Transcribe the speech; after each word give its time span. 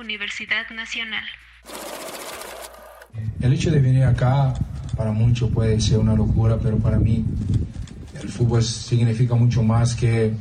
Universidad 0.00 0.68
Nacional. 0.74 1.24
El 3.40 3.52
hecho 3.52 3.70
de 3.70 3.80
venir 3.80 4.04
acá 4.04 4.54
para 4.96 5.12
muchos 5.12 5.50
puede 5.50 5.78
ser 5.80 5.98
una 5.98 6.14
locura, 6.14 6.58
pero 6.58 6.78
para 6.78 6.98
mí 6.98 7.24
el 8.20 8.28
fútbol 8.28 8.62
significa 8.62 9.34
mucho 9.34 9.62
más 9.62 9.94
que 9.94 10.32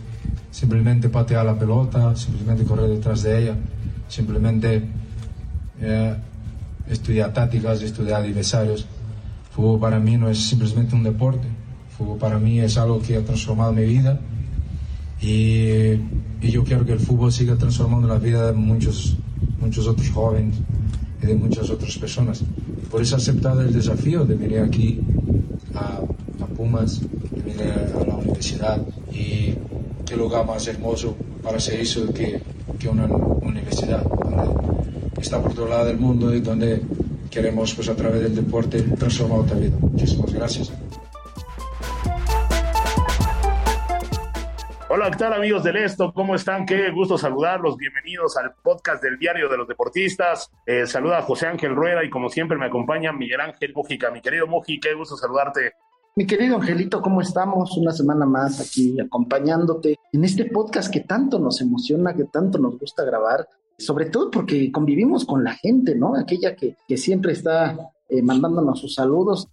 simplemente 0.50 1.10
patear 1.10 1.46
la 1.46 1.60
pelota, 1.60 2.16
simplemente 2.16 2.64
correr 2.64 2.90
detrás 2.90 3.24
de 3.24 3.44
ella, 3.44 3.56
simplemente 4.08 4.84
eh, 5.82 6.16
estudiar 6.88 7.34
tácticas, 7.34 7.82
estudiar 7.82 8.22
adversarios. 8.22 8.88
Fútbol 9.52 9.80
para 9.80 10.00
mí 10.00 10.18
no 10.18 10.30
es 10.30 10.40
simplemente 10.40 10.96
un 10.96 11.04
deporte, 11.04 11.48
fútbol 11.98 12.18
para 12.18 12.40
mí 12.40 12.60
es 12.62 12.78
algo 12.78 13.02
que 13.02 13.18
ha 13.18 13.26
transformado 13.26 13.74
mi 13.74 13.84
vida 13.84 14.20
y, 15.22 16.00
y 16.42 16.50
yo 16.50 16.64
quiero 16.64 16.86
que 16.86 16.94
el 16.94 17.00
fútbol 17.00 17.32
siga 17.32 17.58
transformando 17.58 18.08
la 18.08 18.20
vida 18.20 18.48
de 18.48 18.54
muchos, 18.54 19.18
muchos 19.60 19.88
otros 19.88 20.10
jóvenes 20.10 20.56
y 21.22 21.26
de 21.28 21.36
muchas 21.36 21.70
otras 21.70 21.98
personas. 21.98 22.42
Por 22.90 23.02
eso 23.02 23.16
he 23.16 23.18
aceptado 23.18 23.62
el 23.62 23.74
desafío 23.74 24.26
de 24.26 24.36
venir 24.36 24.60
aquí 24.60 25.00
a, 25.76 26.00
a 26.42 26.46
Pumas, 26.56 27.02
de 27.02 27.42
venir 27.42 27.74
a 27.96 28.06
la 28.06 28.16
universidad 28.16 28.82
y 29.12 29.54
qué 30.06 30.16
lugar 30.16 30.46
más 30.46 30.68
hermoso 30.68 31.16
para 31.44 31.58
hacer 31.58 31.80
eso 31.80 32.12
que, 32.14 32.42
que 32.80 32.90
una 32.90 33.06
universidad 33.06 34.04
donde 34.04 35.22
está 35.22 35.42
por 35.42 35.54
todo 35.54 35.68
lado 35.68 35.86
del 35.86 35.98
mundo 35.98 36.34
y 36.34 36.42
donde 36.42 36.82
queremos 37.30 37.74
pues 37.76 37.90
a 37.90 37.96
través 37.96 38.24
del 38.24 38.36
deporte 38.36 38.82
transformar 38.82 39.40
otra 39.40 39.58
vida. 39.58 39.78
Muchísimas 39.80 40.34
gracias. 40.34 40.72
Hola, 45.02 45.12
¿qué 45.12 45.18
tal 45.18 45.32
amigos 45.32 45.64
del 45.64 45.78
Esto? 45.78 46.12
¿Cómo 46.14 46.36
están? 46.36 46.66
Qué 46.66 46.92
gusto 46.92 47.18
saludarlos. 47.18 47.78
Bienvenidos 47.78 48.36
al 48.36 48.54
podcast 48.62 49.02
del 49.02 49.18
Diario 49.18 49.48
de 49.48 49.56
los 49.56 49.66
Deportistas. 49.66 50.52
Eh, 50.66 50.86
saluda 50.86 51.20
a 51.20 51.22
José 51.22 51.48
Ángel 51.48 51.74
Rueda 51.74 52.04
y 52.04 52.10
como 52.10 52.28
siempre 52.28 52.58
me 52.58 52.66
acompaña 52.66 53.14
Miguel 53.14 53.40
Ángel 53.40 53.72
Mujica. 53.74 54.12
Mi 54.12 54.20
querido 54.20 54.46
Muji, 54.46 54.78
qué 54.82 54.94
gusto 54.96 55.16
saludarte. 55.16 55.72
Mi 56.18 56.28
querido 56.28 56.58
Angelito, 56.58 57.02
¿cómo 57.02 57.22
estamos? 57.22 57.78
Una 57.78 57.94
semana 57.94 58.26
más 58.26 58.60
aquí 58.60 59.00
acompañándote 59.00 59.96
en 60.12 60.26
este 60.26 60.44
podcast 60.44 60.92
que 60.92 61.00
tanto 61.00 61.40
nos 61.40 61.62
emociona, 61.62 62.14
que 62.14 62.26
tanto 62.26 62.58
nos 62.58 62.78
gusta 62.78 63.06
grabar, 63.06 63.48
sobre 63.78 64.08
todo 64.08 64.30
porque 64.30 64.70
convivimos 64.70 65.24
con 65.24 65.46
la 65.46 65.54
gente, 65.54 65.96
¿no? 65.96 66.18
Aquella 66.18 66.58
que, 66.58 66.76
que 66.86 66.98
siempre 66.98 67.32
está 67.32 67.90
eh, 68.10 68.22
mandándonos 68.22 68.82
sus 68.82 68.96
saludos. 68.96 69.48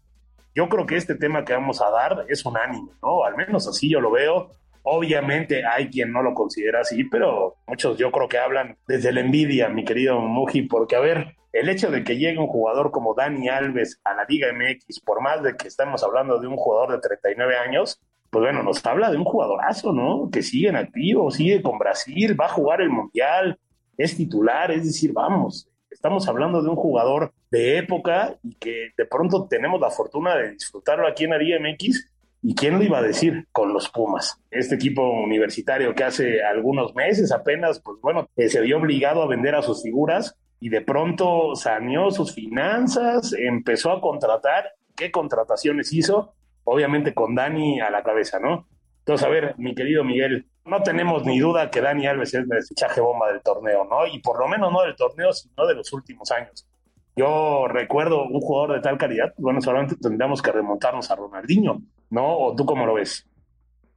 Yo 0.56 0.68
creo 0.68 0.86
que 0.86 0.96
este 0.96 1.14
tema 1.14 1.44
que 1.44 1.52
vamos 1.52 1.80
a 1.80 1.90
dar 1.90 2.26
es 2.28 2.44
unánime, 2.44 2.90
¿no? 3.00 3.22
Al 3.22 3.36
menos 3.36 3.68
así 3.68 3.88
yo 3.88 4.00
lo 4.00 4.10
veo. 4.10 4.50
Obviamente 4.88 5.66
hay 5.66 5.90
quien 5.90 6.12
no 6.12 6.22
lo 6.22 6.32
considera 6.32 6.82
así, 6.82 7.02
pero 7.02 7.56
muchos 7.66 7.98
yo 7.98 8.12
creo 8.12 8.28
que 8.28 8.38
hablan 8.38 8.78
desde 8.86 9.10
la 9.10 9.20
envidia, 9.20 9.68
mi 9.68 9.84
querido 9.84 10.20
Muji, 10.20 10.62
porque 10.62 10.94
a 10.94 11.00
ver, 11.00 11.34
el 11.52 11.68
hecho 11.68 11.90
de 11.90 12.04
que 12.04 12.16
llegue 12.16 12.38
un 12.38 12.46
jugador 12.46 12.92
como 12.92 13.12
Dani 13.12 13.48
Alves 13.48 14.00
a 14.04 14.14
la 14.14 14.24
Liga 14.28 14.46
MX, 14.52 15.00
por 15.00 15.20
más 15.20 15.42
de 15.42 15.56
que 15.56 15.66
estamos 15.66 16.04
hablando 16.04 16.38
de 16.38 16.46
un 16.46 16.56
jugador 16.56 16.92
de 16.92 17.00
39 17.00 17.56
años, 17.56 18.00
pues 18.30 18.44
bueno, 18.44 18.62
nos 18.62 18.86
habla 18.86 19.10
de 19.10 19.16
un 19.16 19.24
jugadorazo, 19.24 19.92
¿no? 19.92 20.30
Que 20.30 20.44
sigue 20.44 20.68
en 20.68 20.76
activo, 20.76 21.32
sigue 21.32 21.62
con 21.62 21.78
Brasil, 21.78 22.40
va 22.40 22.46
a 22.46 22.50
jugar 22.50 22.80
el 22.80 22.90
Mundial, 22.90 23.58
es 23.98 24.16
titular, 24.16 24.70
es 24.70 24.84
decir, 24.84 25.12
vamos, 25.12 25.68
estamos 25.90 26.28
hablando 26.28 26.62
de 26.62 26.68
un 26.68 26.76
jugador 26.76 27.32
de 27.50 27.78
época 27.78 28.38
y 28.44 28.54
que 28.54 28.90
de 28.96 29.04
pronto 29.06 29.48
tenemos 29.48 29.80
la 29.80 29.90
fortuna 29.90 30.36
de 30.36 30.52
disfrutarlo 30.52 31.08
aquí 31.08 31.24
en 31.24 31.30
la 31.30 31.38
Liga 31.38 31.58
MX 31.58 32.08
¿Y 32.42 32.54
quién 32.54 32.78
lo 32.78 32.84
iba 32.84 32.98
a 32.98 33.02
decir 33.02 33.46
con 33.50 33.72
los 33.72 33.88
Pumas? 33.88 34.40
Este 34.50 34.74
equipo 34.74 35.02
universitario 35.02 35.94
que 35.94 36.04
hace 36.04 36.44
algunos 36.44 36.94
meses 36.94 37.32
apenas, 37.32 37.80
pues 37.80 37.98
bueno, 38.00 38.28
se 38.36 38.60
vio 38.60 38.78
obligado 38.78 39.22
a 39.22 39.26
vender 39.26 39.54
a 39.54 39.62
sus 39.62 39.82
figuras 39.82 40.36
y 40.60 40.68
de 40.68 40.80
pronto 40.80 41.54
saneó 41.56 42.10
sus 42.10 42.34
finanzas, 42.34 43.34
empezó 43.38 43.92
a 43.92 44.00
contratar. 44.00 44.72
¿Qué 44.94 45.10
contrataciones 45.10 45.92
hizo? 45.92 46.34
Obviamente 46.64 47.14
con 47.14 47.34
Dani 47.34 47.80
a 47.80 47.90
la 47.90 48.02
cabeza, 48.02 48.38
¿no? 48.38 48.66
Entonces, 49.00 49.26
a 49.26 49.30
ver, 49.30 49.54
mi 49.58 49.74
querido 49.74 50.02
Miguel, 50.04 50.46
no 50.64 50.82
tenemos 50.82 51.24
ni 51.24 51.38
duda 51.38 51.70
que 51.70 51.80
Dani 51.80 52.06
Alves 52.06 52.34
es 52.34 52.44
el 52.50 52.62
fichaje 52.64 53.00
bomba 53.00 53.30
del 53.30 53.40
torneo, 53.42 53.84
¿no? 53.84 54.06
Y 54.06 54.20
por 54.20 54.38
lo 54.38 54.48
menos 54.48 54.72
no 54.72 54.82
del 54.82 54.96
torneo, 54.96 55.32
sino 55.32 55.66
de 55.66 55.74
los 55.74 55.92
últimos 55.92 56.30
años. 56.32 56.66
Yo 57.16 57.66
recuerdo 57.66 58.24
un 58.24 58.40
jugador 58.40 58.76
de 58.76 58.82
tal 58.82 58.98
calidad, 58.98 59.32
bueno, 59.38 59.62
solamente 59.62 59.96
tendríamos 59.96 60.42
que 60.42 60.52
remontarnos 60.52 61.10
a 61.10 61.16
Ronaldinho, 61.16 61.82
¿no? 62.10 62.38
¿O 62.38 62.54
tú 62.54 62.66
cómo 62.66 62.84
lo 62.84 62.94
ves? 62.94 63.26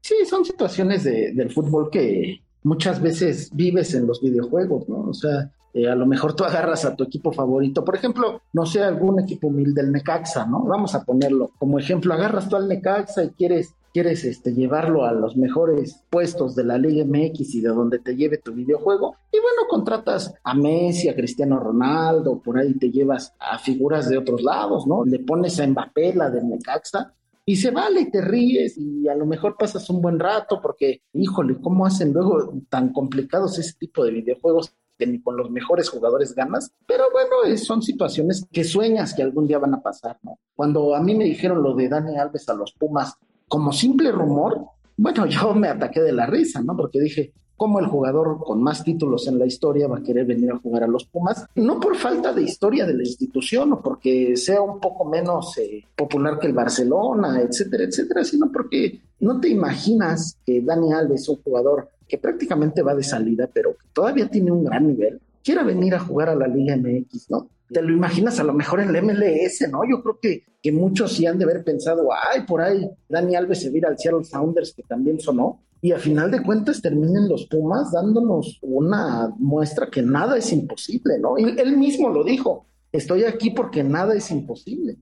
Sí, 0.01 0.15
son 0.25 0.45
situaciones 0.45 1.03
de, 1.03 1.33
del 1.33 1.51
fútbol 1.51 1.89
que 1.91 2.41
muchas 2.63 3.01
veces 3.01 3.49
vives 3.53 3.93
en 3.93 4.07
los 4.07 4.21
videojuegos, 4.21 4.87
¿no? 4.87 5.01
O 5.09 5.13
sea, 5.13 5.51
eh, 5.73 5.89
a 5.89 5.95
lo 5.95 6.05
mejor 6.05 6.33
tú 6.33 6.45
agarras 6.45 6.85
a 6.85 6.95
tu 6.95 7.03
equipo 7.03 7.31
favorito, 7.31 7.83
por 7.83 7.95
ejemplo, 7.95 8.41
no 8.53 8.65
sé, 8.65 8.81
algún 8.81 9.19
equipo 9.19 9.47
humilde 9.47 9.83
del 9.83 9.91
Necaxa, 9.91 10.45
¿no? 10.45 10.63
Vamos 10.63 10.95
a 10.95 11.03
ponerlo 11.03 11.51
como 11.59 11.77
ejemplo, 11.77 12.13
agarras 12.13 12.47
tú 12.47 12.55
al 12.55 12.67
Necaxa 12.67 13.23
y 13.23 13.29
quieres 13.31 13.75
quieres 13.93 14.23
este, 14.23 14.53
llevarlo 14.53 15.05
a 15.05 15.13
los 15.13 15.35
mejores 15.37 16.03
puestos 16.09 16.55
de 16.55 16.63
la 16.63 16.77
Liga 16.77 17.05
MX 17.05 17.55
y 17.55 17.61
de 17.61 17.69
donde 17.69 17.99
te 17.99 18.15
lleve 18.15 18.37
tu 18.37 18.53
videojuego. 18.53 19.15
Y 19.31 19.39
bueno, 19.39 19.67
contratas 19.69 20.33
a 20.43 20.53
Messi, 20.53 21.09
a 21.09 21.15
Cristiano 21.15 21.59
Ronaldo, 21.59 22.39
por 22.39 22.57
ahí 22.57 22.73
te 22.75 22.91
llevas 22.91 23.33
a 23.39 23.57
figuras 23.59 24.09
de 24.09 24.17
otros 24.17 24.41
lados, 24.41 24.87
¿no? 24.87 25.05
Le 25.05 25.19
pones 25.19 25.59
a 25.59 25.67
Mbappé, 25.67 26.13
la 26.15 26.29
del 26.29 26.47
Necaxa, 26.47 27.13
y 27.45 27.55
se 27.55 27.71
vale 27.71 28.01
y 28.01 28.11
te 28.11 28.21
ríes 28.21 28.77
y 28.77 29.07
a 29.07 29.15
lo 29.15 29.25
mejor 29.25 29.55
pasas 29.57 29.89
un 29.89 30.01
buen 30.01 30.19
rato 30.19 30.59
porque, 30.61 31.01
híjole, 31.13 31.59
¿cómo 31.59 31.85
hacen 31.85 32.13
luego 32.13 32.53
tan 32.69 32.93
complicados 32.93 33.57
ese 33.57 33.73
tipo 33.73 34.03
de 34.05 34.11
videojuegos? 34.11 34.75
que 34.99 35.07
ni 35.07 35.21
con 35.21 35.37
los 35.37 35.49
mejores 35.49 35.89
jugadores 35.89 36.35
ganas, 36.35 36.73
pero 36.85 37.05
bueno, 37.11 37.57
son 37.57 37.81
situaciones 37.81 38.45
que 38.51 38.65
sueñas 38.65 39.13
que 39.13 39.23
algún 39.23 39.47
día 39.47 39.57
van 39.57 39.73
a 39.73 39.81
pasar, 39.81 40.19
¿no? 40.23 40.39
Cuando 40.55 40.93
a 40.93 41.01
mí 41.01 41.15
me 41.15 41.23
dijeron 41.23 41.63
lo 41.63 41.73
de 41.73 41.87
Dani 41.87 42.17
Alves 42.17 42.49
a 42.49 42.53
los 42.53 42.73
Pumas, 42.73 43.17
como 43.49 43.73
simple 43.73 44.11
rumor, 44.11 44.65
bueno, 44.95 45.25
yo 45.27 45.53
me 45.53 45.67
ataqué 45.67 46.01
de 46.01 46.13
la 46.13 46.25
risa, 46.25 46.61
¿no? 46.61 46.77
Porque 46.77 47.01
dije, 47.01 47.33
¿cómo 47.57 47.79
el 47.79 47.87
jugador 47.87 48.39
con 48.39 48.63
más 48.63 48.83
títulos 48.83 49.27
en 49.27 49.37
la 49.37 49.45
historia 49.45 49.87
va 49.87 49.97
a 49.97 50.03
querer 50.03 50.25
venir 50.25 50.51
a 50.51 50.57
jugar 50.57 50.83
a 50.83 50.87
los 50.87 51.03
Pumas? 51.05 51.45
No 51.55 51.79
por 51.79 51.97
falta 51.97 52.31
de 52.31 52.43
historia 52.43 52.85
de 52.85 52.93
la 52.93 53.03
institución 53.03 53.73
o 53.73 53.81
porque 53.81 54.37
sea 54.37 54.61
un 54.61 54.79
poco 54.79 55.03
menos 55.03 55.57
eh, 55.57 55.83
popular 55.95 56.39
que 56.39 56.47
el 56.47 56.53
Barcelona, 56.53 57.41
etcétera, 57.41 57.83
etcétera, 57.83 58.23
sino 58.23 58.49
porque 58.51 59.01
no 59.19 59.41
te 59.41 59.49
imaginas 59.49 60.37
que 60.45 60.61
Dani 60.61 60.93
Alves, 60.93 61.27
un 61.27 61.41
jugador 61.43 61.89
que 62.07 62.17
prácticamente 62.17 62.81
va 62.81 62.95
de 62.95 63.03
salida, 63.03 63.49
pero 63.53 63.73
que 63.73 63.87
todavía 63.93 64.29
tiene 64.29 64.51
un 64.51 64.63
gran 64.63 64.87
nivel, 64.87 65.19
quiera 65.43 65.63
venir 65.63 65.95
a 65.95 65.99
jugar 65.99 66.29
a 66.29 66.35
la 66.35 66.47
Liga 66.47 66.75
MX, 66.75 67.29
¿no? 67.29 67.49
Te 67.69 67.81
lo 67.81 67.93
imaginas 67.93 68.39
a 68.39 68.43
lo 68.43 68.53
mejor 68.53 68.81
en 68.81 68.91
la 68.91 69.01
MLS, 69.01 69.69
¿no? 69.71 69.81
Yo 69.89 70.01
creo 70.01 70.19
que, 70.19 70.43
que 70.61 70.71
muchos 70.71 71.13
sí 71.13 71.25
han 71.25 71.37
de 71.37 71.45
haber 71.45 71.63
pensado, 71.63 72.07
ay, 72.33 72.41
por 72.47 72.61
ahí 72.61 72.89
Dani 73.07 73.35
Alves 73.35 73.61
se 73.61 73.69
vira 73.69 73.89
al 73.89 73.99
Seattle 73.99 74.23
Sounders, 74.23 74.73
que 74.73 74.83
también 74.83 75.19
sonó, 75.19 75.61
y 75.81 75.91
a 75.91 75.99
final 75.99 76.29
de 76.31 76.43
cuentas 76.43 76.81
terminen 76.81 77.29
los 77.29 77.45
Pumas 77.45 77.91
dándonos 77.91 78.59
una 78.61 79.33
muestra 79.37 79.89
que 79.89 80.01
nada 80.01 80.37
es 80.37 80.51
imposible, 80.51 81.19
¿no? 81.19 81.37
Y 81.37 81.59
él 81.59 81.77
mismo 81.77 82.09
lo 82.09 82.23
dijo, 82.23 82.65
estoy 82.91 83.23
aquí 83.23 83.51
porque 83.51 83.83
nada 83.83 84.13
es 84.15 84.29
imposible. 84.31 84.97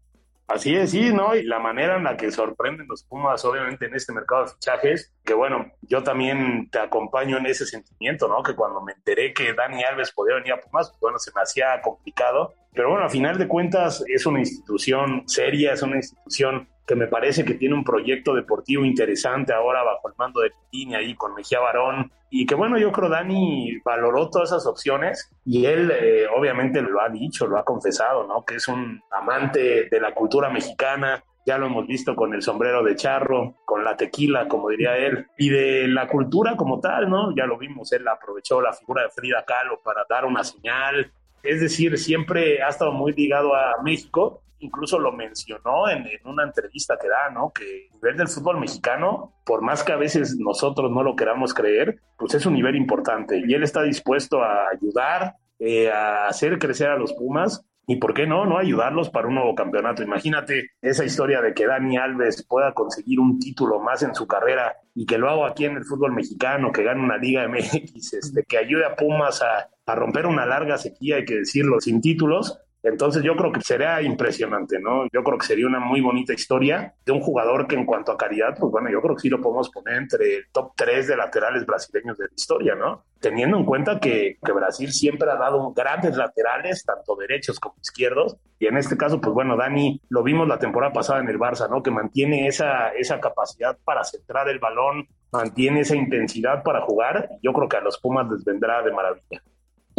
Así 0.48 0.74
es, 0.76 0.92
sí, 0.92 1.12
¿no? 1.12 1.36
Y 1.36 1.44
la 1.44 1.60
manera 1.60 1.98
en 1.98 2.06
la 2.06 2.16
que 2.16 2.32
sorprenden 2.32 2.88
los 2.88 3.04
Pumas, 3.04 3.44
obviamente, 3.44 3.86
en 3.86 3.96
este 3.96 4.14
mercado 4.14 4.46
de 4.46 4.52
fichajes, 4.52 5.14
que 5.26 5.34
bueno, 5.34 5.74
yo 5.82 6.04
también 6.04 6.70
te 6.72 6.80
acompaño 6.80 7.38
en 7.38 7.48
ese 7.48 7.66
sentimiento, 7.66 8.30
¿no? 8.30 8.42
Que 8.42 8.56
cuando 8.56 8.82
me 8.82 8.94
enteré 8.94 9.34
que 9.34 9.54
Dani 9.54 9.84
Alves 9.84 10.14
podía 10.14 10.36
venir 10.36 10.54
a 10.54 10.62
Pumas, 10.62 10.90
pues 10.90 11.02
bueno, 11.02 11.20
se 11.20 11.32
me 11.36 11.42
hacía 11.42 11.82
complicado. 11.82 12.54
Pero 12.74 12.92
bueno, 12.92 13.06
a 13.06 13.10
final 13.10 13.38
de 13.38 13.48
cuentas, 13.48 14.02
es 14.08 14.26
una 14.26 14.40
institución 14.40 15.24
seria, 15.28 15.74
es 15.74 15.82
una 15.82 15.98
institución 15.98 16.70
que 16.88 16.96
me 16.96 17.08
parece 17.08 17.44
que 17.44 17.56
tiene 17.56 17.76
un 17.76 17.84
proyecto 17.84 18.34
deportivo 18.34 18.86
interesante 18.86 19.54
ahora 19.54 19.84
bajo 19.84 20.08
el 20.08 20.14
mando 20.18 20.40
de 20.40 20.52
Pitini 20.52 20.96
ahí 20.96 21.16
con 21.16 21.36
Mejía 21.36 21.60
Barón. 21.60 22.10
Y 22.30 22.46
que 22.46 22.56
bueno, 22.56 22.78
yo 22.78 22.94
creo 22.94 23.10
Dani 23.10 23.78
valoró 23.84 24.30
todas 24.30 24.52
esas 24.52 24.66
opciones 24.66 25.30
y 25.46 25.66
él 25.66 25.92
eh, 25.92 26.28
obviamente 26.36 26.82
lo 26.82 27.02
ha 27.02 27.10
dicho, 27.10 27.46
lo 27.46 27.58
ha 27.58 27.66
confesado, 27.66 28.26
¿no? 28.26 28.44
Que 28.46 28.56
es 28.56 28.68
un 28.70 29.02
amante 29.12 29.90
de 29.92 30.00
la 30.00 30.14
cultura 30.14 30.50
mexicana, 30.50 31.22
ya 31.46 31.58
lo 31.58 31.68
hemos 31.68 31.88
visto 31.88 32.16
con 32.16 32.34
el 32.34 32.42
sombrero 32.42 32.84
de 32.84 32.96
charro, 32.96 33.56
con 33.66 33.84
la 33.84 33.98
tequila, 33.98 34.48
como 34.48 34.70
diría 34.70 34.98
él, 34.98 35.28
y 35.38 35.50
de 35.50 35.88
la 35.90 36.08
cultura 36.08 36.56
como 36.56 36.80
tal, 36.80 37.10
¿no? 37.10 37.36
Ya 37.36 37.46
lo 37.46 37.58
vimos, 37.58 37.92
él 37.92 38.08
aprovechó 38.08 38.62
la 38.62 38.72
figura 38.72 39.04
de 39.04 39.10
Frida 39.10 39.44
Kahlo 39.46 39.82
para 39.84 40.06
dar 40.10 40.26
una 40.26 40.44
señal, 40.46 41.12
es 41.44 41.62
decir, 41.62 41.98
siempre 41.98 42.62
ha 42.62 42.70
estado 42.70 42.92
muy 42.94 43.14
ligado 43.14 43.56
a 43.56 43.82
México 43.84 44.42
incluso 44.60 45.00
lo 45.00 45.12
mencionó 45.12 45.90
en, 45.90 46.06
una 46.26 46.44
entrevista 46.44 46.98
que 47.00 47.08
da, 47.08 47.30
¿no? 47.32 47.52
Que 47.52 47.86
el 47.86 47.92
nivel 47.94 48.18
del 48.18 48.28
fútbol 48.28 48.60
mexicano, 48.60 49.34
por 49.46 49.62
más 49.62 49.84
que 49.84 49.94
a 49.94 49.98
veces 49.98 50.38
nosotros 50.40 50.92
no 50.92 51.04
lo 51.04 51.16
queramos 51.16 51.54
creer, 51.54 52.00
pues 52.18 52.34
es 52.34 52.46
un 52.46 52.54
nivel 52.54 52.76
importante 52.76 53.42
y 53.46 53.54
él 53.54 53.64
está 53.64 53.84
dispuesto 53.84 54.42
a 54.42 54.70
ayudar, 54.70 55.36
eh, 55.60 55.92
a 55.92 56.28
hacer 56.28 56.60
crecer 56.60 56.90
a 56.90 56.98
los 56.98 57.14
Pumas 57.14 57.64
y 57.90 57.96
por 57.96 58.14
qué 58.14 58.28
no, 58.28 58.46
no 58.46 58.58
ayudarlos 58.58 59.10
para 59.10 59.28
un 59.28 59.36
nuevo 59.36 59.56
campeonato. 59.56 60.04
Imagínate 60.04 60.72
esa 60.82 61.06
historia 61.06 61.42
de 61.42 61.54
que 61.54 61.66
Dani 61.66 61.98
Alves 61.98 62.46
pueda 62.46 62.74
conseguir 62.74 63.20
un 63.20 63.40
título 63.40 63.80
más 63.80 64.04
en 64.04 64.14
su 64.14 64.28
carrera 64.28 64.76
y 64.94 65.06
que 65.06 65.18
lo 65.18 65.30
haga 65.30 65.48
aquí 65.48 65.64
en 65.64 65.78
el 65.78 65.86
fútbol 65.86 66.12
mexicano, 66.12 66.72
que 66.74 66.84
gane 66.84 67.02
una 67.02 67.18
Liga 67.18 67.48
MX, 67.48 68.14
este, 68.14 68.44
que 68.44 68.58
ayude 68.58 68.86
a 68.86 68.96
Pumas 68.96 69.42
a, 69.42 69.70
a 69.86 69.96
romper 69.96 70.26
una 70.26 70.46
larga 70.46 70.78
sequía, 70.78 71.16
hay 71.16 71.26
que 71.26 71.36
decirlo, 71.36 71.80
sin 71.80 72.02
títulos 72.02 72.60
entonces 72.88 73.24
yo 73.24 73.36
creo 73.36 73.52
que 73.52 73.62
sería 73.62 74.02
impresionante, 74.02 74.80
¿no? 74.80 75.06
Yo 75.12 75.24
creo 75.24 75.38
que 75.38 75.46
sería 75.46 75.68
una 75.68 75.80
muy 75.80 76.02
bonita 76.02 76.34
historia 76.34 76.94
de 77.06 77.12
un 77.12 77.20
jugador 77.20 77.68
que 77.68 77.76
en 77.76 77.86
cuanto 77.86 78.12
a 78.12 78.18
calidad, 78.18 78.56
pues 78.58 78.72
bueno, 78.72 78.90
yo 78.90 79.02
creo 79.02 79.16
que 79.16 79.22
sí 79.22 79.30
lo 79.30 79.42
podemos 79.42 79.70
poner 79.70 79.96
entre 79.96 80.38
el 80.38 80.44
top 80.52 80.72
3 80.76 81.08
de 81.08 81.18
laterales 81.18 81.66
brasileños 81.66 82.18
de 82.18 82.26
la 82.26 82.32
historia, 82.36 82.76
¿no? 82.76 83.04
Teniendo 83.20 83.58
en 83.58 83.66
cuenta 83.66 84.00
que, 84.00 84.38
que 84.44 84.52
Brasil 84.52 84.92
siempre 84.92 85.30
ha 85.30 85.36
dado 85.36 85.74
grandes 85.74 86.16
laterales, 86.16 86.84
tanto 86.86 87.16
derechos 87.16 87.60
como 87.60 87.76
izquierdos, 87.82 88.38
y 88.60 88.68
en 88.68 88.78
este 88.78 88.96
caso, 88.98 89.20
pues 89.20 89.34
bueno, 89.34 89.58
Dani, 89.58 90.02
lo 90.10 90.24
vimos 90.24 90.48
la 90.48 90.58
temporada 90.58 90.94
pasada 90.94 91.20
en 91.20 91.30
el 91.30 91.38
Barça, 91.38 91.70
¿no? 91.70 91.84
Que 91.84 91.92
mantiene 91.92 92.48
esa, 92.48 92.90
esa 92.90 93.20
capacidad 93.20 93.78
para 93.84 94.04
centrar 94.04 94.48
el 94.50 94.60
balón, 94.60 95.08
mantiene 95.32 95.82
esa 95.82 95.96
intensidad 95.96 96.64
para 96.64 96.82
jugar, 96.82 97.30
yo 97.42 97.54
creo 97.54 97.68
que 97.68 97.78
a 97.78 97.82
los 97.82 98.00
Pumas 98.00 98.28
les 98.32 98.44
vendrá 98.44 98.82
de 98.82 98.92
maravilla. 98.92 99.42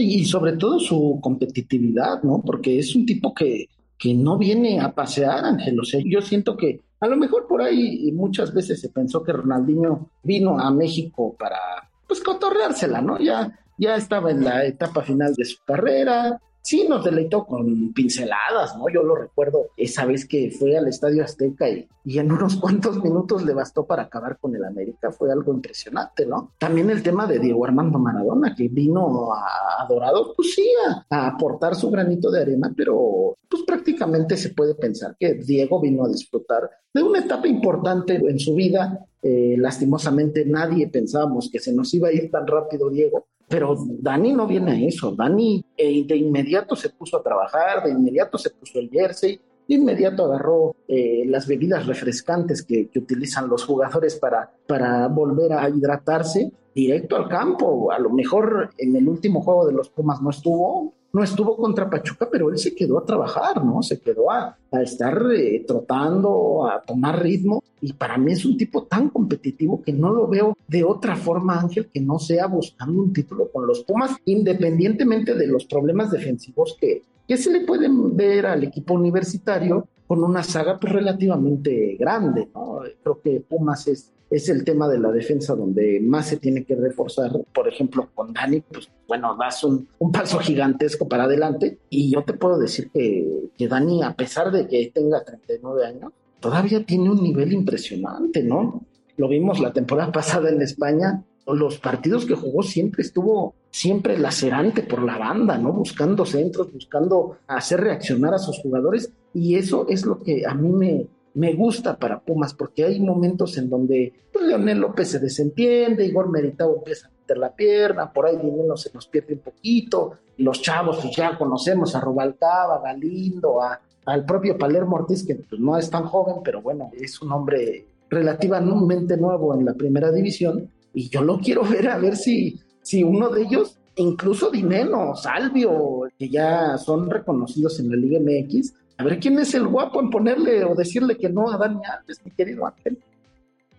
Y 0.00 0.24
sobre 0.24 0.52
todo 0.52 0.78
su 0.78 1.18
competitividad, 1.20 2.22
¿no? 2.22 2.40
Porque 2.44 2.78
es 2.78 2.94
un 2.94 3.04
tipo 3.04 3.34
que, 3.34 3.68
que 3.98 4.14
no 4.14 4.38
viene 4.38 4.80
a 4.80 4.94
pasear, 4.94 5.44
Ángel. 5.44 5.78
O 5.80 5.84
sea, 5.84 6.00
yo 6.04 6.22
siento 6.22 6.56
que 6.56 6.80
a 7.00 7.08
lo 7.08 7.16
mejor 7.16 7.46
por 7.48 7.62
ahí 7.62 8.10
muchas 8.12 8.54
veces 8.54 8.80
se 8.80 8.90
pensó 8.90 9.22
que 9.22 9.32
Ronaldinho 9.32 10.10
vino 10.22 10.58
a 10.58 10.70
México 10.70 11.34
para, 11.36 11.58
pues, 12.06 12.20
cotorreársela, 12.20 13.02
¿no? 13.02 13.18
Ya, 13.18 13.58
ya 13.76 13.96
estaba 13.96 14.30
en 14.30 14.44
la 14.44 14.64
etapa 14.64 15.02
final 15.02 15.34
de 15.34 15.44
su 15.44 15.58
carrera, 15.64 16.40
sí 16.68 16.86
nos 16.86 17.02
deleitó 17.02 17.46
con 17.46 17.94
pinceladas, 17.94 18.76
¿no? 18.76 18.90
Yo 18.92 19.02
lo 19.02 19.16
recuerdo 19.16 19.68
esa 19.74 20.04
vez 20.04 20.28
que 20.28 20.50
fue 20.50 20.76
al 20.76 20.86
Estadio 20.86 21.24
Azteca 21.24 21.66
y, 21.66 21.88
en 22.04 22.30
unos 22.30 22.56
cuantos 22.56 23.02
minutos 23.02 23.42
le 23.42 23.54
bastó 23.54 23.86
para 23.86 24.02
acabar 24.02 24.38
con 24.38 24.54
el 24.54 24.62
América, 24.64 25.10
fue 25.10 25.32
algo 25.32 25.54
impresionante, 25.54 26.26
¿no? 26.26 26.52
También 26.58 26.90
el 26.90 27.02
tema 27.02 27.26
de 27.26 27.38
Diego 27.38 27.64
Armando 27.64 27.98
Maradona, 27.98 28.54
que 28.54 28.68
vino 28.68 29.32
a, 29.32 29.86
Dorado, 29.88 30.34
pues 30.36 30.54
sí, 30.54 30.68
a, 31.08 31.28
aportar 31.28 31.74
su 31.74 31.90
granito 31.90 32.30
de 32.30 32.42
arena, 32.42 32.70
pero 32.76 33.38
pues 33.48 33.62
prácticamente 33.62 34.36
se 34.36 34.50
puede 34.50 34.74
pensar 34.74 35.16
que 35.18 35.34
Diego 35.34 35.80
vino 35.80 36.04
a 36.04 36.08
disfrutar 36.08 36.68
de 36.92 37.02
una 37.02 37.20
etapa 37.20 37.48
importante 37.48 38.16
en 38.16 38.38
su 38.38 38.54
vida. 38.54 39.06
Eh, 39.22 39.56
lastimosamente 39.58 40.44
nadie 40.44 40.88
pensábamos 40.88 41.48
que 41.50 41.60
se 41.60 41.72
nos 41.72 41.92
iba 41.94 42.08
a 42.08 42.12
ir 42.12 42.30
tan 42.30 42.46
rápido 42.46 42.90
Diego, 42.90 43.26
pero 43.48 43.76
Dani 44.00 44.32
no 44.32 44.46
viene 44.46 44.72
a 44.72 44.80
eso. 44.80 45.12
Dani 45.12 45.64
eh, 45.76 46.04
de 46.06 46.16
inmediato 46.16 46.76
se 46.76 46.90
puso 46.90 47.16
a 47.16 47.22
trabajar, 47.22 47.84
de 47.84 47.90
inmediato 47.90 48.36
se 48.36 48.50
puso 48.50 48.78
el 48.78 48.90
jersey, 48.90 49.40
de 49.66 49.74
inmediato 49.74 50.26
agarró 50.26 50.76
eh, 50.86 51.24
las 51.26 51.46
bebidas 51.46 51.86
refrescantes 51.86 52.62
que, 52.62 52.90
utilizan 52.96 53.48
los 53.48 53.64
jugadores 53.64 54.16
para, 54.16 54.50
para 54.66 55.08
volver 55.08 55.52
a 55.52 55.68
hidratarse 55.68 56.52
directo 56.74 57.16
al 57.16 57.28
campo. 57.28 57.90
A 57.90 57.98
lo 57.98 58.10
mejor 58.10 58.70
en 58.76 58.96
el 58.96 59.08
último 59.08 59.42
juego 59.42 59.66
de 59.66 59.72
los 59.72 59.88
Pumas 59.88 60.20
no 60.20 60.30
estuvo, 60.30 60.94
no 61.12 61.22
estuvo 61.22 61.56
contra 61.56 61.88
Pachuca, 61.88 62.28
pero 62.30 62.50
él 62.50 62.58
se 62.58 62.74
quedó 62.74 62.98
a 62.98 63.04
trabajar, 63.04 63.64
¿no? 63.64 63.82
Se 63.82 63.98
quedó 63.98 64.30
a, 64.30 64.56
estar 64.72 65.20
eh, 65.34 65.64
trotando, 65.66 66.68
a 66.68 66.82
tomar 66.82 67.22
ritmo. 67.22 67.62
Y 67.80 67.92
para 67.92 68.18
mí 68.18 68.32
es 68.32 68.44
un 68.44 68.56
tipo 68.56 68.84
tan 68.84 69.08
competitivo 69.08 69.80
que 69.82 69.92
no 69.92 70.12
lo 70.12 70.26
veo 70.26 70.56
de 70.66 70.84
otra 70.84 71.16
forma, 71.16 71.58
Ángel, 71.58 71.88
que 71.92 72.00
no 72.00 72.18
sea 72.18 72.46
buscando 72.46 73.02
un 73.02 73.12
título 73.12 73.50
con 73.50 73.66
los 73.66 73.84
Pumas, 73.84 74.16
independientemente 74.24 75.34
de 75.34 75.46
los 75.46 75.64
problemas 75.64 76.10
defensivos 76.10 76.76
que, 76.80 77.02
que 77.26 77.36
se 77.36 77.52
le 77.52 77.60
pueden 77.60 78.16
ver 78.16 78.46
al 78.46 78.64
equipo 78.64 78.94
universitario 78.94 79.86
con 80.08 80.24
una 80.24 80.42
saga 80.42 80.80
pues, 80.80 80.92
relativamente 80.92 81.96
grande, 82.00 82.48
¿no? 82.52 82.80
Creo 83.02 83.20
que 83.20 83.40
Pumas 83.40 83.86
es 83.86 84.12
es 84.30 84.48
el 84.48 84.64
tema 84.64 84.88
de 84.88 84.98
la 84.98 85.10
defensa 85.10 85.54
donde 85.54 86.00
más 86.00 86.26
se 86.26 86.36
tiene 86.36 86.64
que 86.64 86.74
reforzar. 86.74 87.30
Por 87.52 87.68
ejemplo, 87.68 88.08
con 88.14 88.32
Dani, 88.32 88.60
pues 88.60 88.90
bueno, 89.06 89.36
das 89.38 89.64
un, 89.64 89.88
paso 90.12 90.38
gigantesco 90.38 91.08
para 91.08 91.24
adelante. 91.24 91.78
Y 91.88 92.10
yo 92.10 92.22
te 92.24 92.34
puedo 92.34 92.58
decir 92.58 92.90
que, 92.92 93.50
que 93.56 93.68
Dani, 93.68 94.02
a 94.02 94.14
pesar 94.14 94.50
de 94.50 94.66
que 94.66 94.90
tenga 94.94 95.24
39 95.24 95.86
años, 95.86 96.12
todavía 96.40 96.84
tiene 96.84 97.10
un 97.10 97.22
nivel 97.22 97.52
impresionante, 97.52 98.42
¿no? 98.42 98.82
Lo 99.16 99.28
vimos 99.28 99.60
la 99.60 99.72
temporada 99.72 100.12
pasada 100.12 100.50
en 100.50 100.62
España, 100.62 101.24
los 101.46 101.78
partidos 101.78 102.26
que 102.26 102.34
jugó 102.34 102.62
siempre 102.62 103.02
estuvo 103.02 103.54
siempre 103.70 104.18
lacerante 104.18 104.82
por 104.82 105.02
la 105.02 105.18
banda, 105.18 105.56
¿no? 105.56 105.72
Buscando 105.72 106.26
centros, 106.26 106.72
buscando 106.72 107.38
hacer 107.46 107.80
reaccionar 107.80 108.34
a 108.34 108.38
sus 108.38 108.58
jugadores 108.60 109.12
y 109.34 109.56
eso 109.56 109.86
es 109.88 110.04
lo 110.04 110.22
que 110.22 110.46
a 110.46 110.54
mí 110.54 110.68
me, 110.68 111.06
me 111.34 111.54
gusta 111.54 111.96
para 111.96 112.20
Pumas 112.20 112.54
porque 112.54 112.84
hay 112.84 113.00
momentos 113.00 113.56
en 113.58 113.70
donde 113.70 114.12
pues, 114.32 114.46
Leonel 114.46 114.78
López 114.78 115.08
se 115.08 115.18
desentiende, 115.18 116.04
Igor 116.04 116.30
Meritado 116.30 116.76
empieza 116.76 117.06
a 117.06 117.10
meter 117.10 117.38
la 117.38 117.54
pierna, 117.54 118.12
por 118.12 118.26
ahí 118.26 118.36
Dinero 118.36 118.76
se 118.76 118.90
nos 118.92 119.06
pierde 119.06 119.34
un 119.34 119.40
poquito, 119.40 120.14
los 120.38 120.60
chavos 120.60 120.98
pues 121.00 121.14
ya 121.14 121.36
conocemos 121.38 121.94
a 121.94 122.00
Rubalcaba, 122.00 122.76
a 122.76 122.82
Galindo, 122.82 123.62
a, 123.62 123.80
al 124.06 124.24
propio 124.24 124.56
Palermo 124.56 124.96
Ortiz, 124.96 125.24
que 125.24 125.36
pues, 125.36 125.60
no 125.60 125.76
es 125.76 125.90
tan 125.90 126.04
joven, 126.04 126.36
pero 126.42 126.62
bueno, 126.62 126.90
es 126.92 127.20
un 127.20 127.30
hombre 127.30 127.86
relativamente 128.08 129.16
nuevo 129.16 129.54
en 129.54 129.64
la 129.64 129.74
primera 129.74 130.10
división, 130.10 130.70
y 130.94 131.08
yo 131.08 131.22
lo 131.22 131.38
quiero 131.38 131.62
ver 131.62 131.88
a 131.88 131.98
ver 131.98 132.16
si, 132.16 132.58
si 132.82 133.04
uno 133.04 133.28
de 133.28 133.42
ellos, 133.42 133.78
incluso 133.96 134.50
Dineno, 134.50 135.14
Salvio, 135.14 136.04
que 136.18 136.28
ya 136.28 136.78
son 136.78 137.10
reconocidos 137.10 137.78
en 137.80 137.90
la 137.90 137.96
Liga 137.96 138.18
MX, 138.18 138.74
a 138.98 139.04
ver 139.04 139.20
quién 139.20 139.38
es 139.38 139.54
el 139.54 139.66
guapo 139.66 140.00
en 140.00 140.10
ponerle 140.10 140.64
o 140.64 140.74
decirle 140.74 141.16
que 141.16 141.28
no 141.28 141.50
a 141.50 141.56
Dani 141.56 141.80
Alves, 141.86 142.20
mi 142.24 142.32
querido 142.32 142.66
Ángel. 142.66 142.98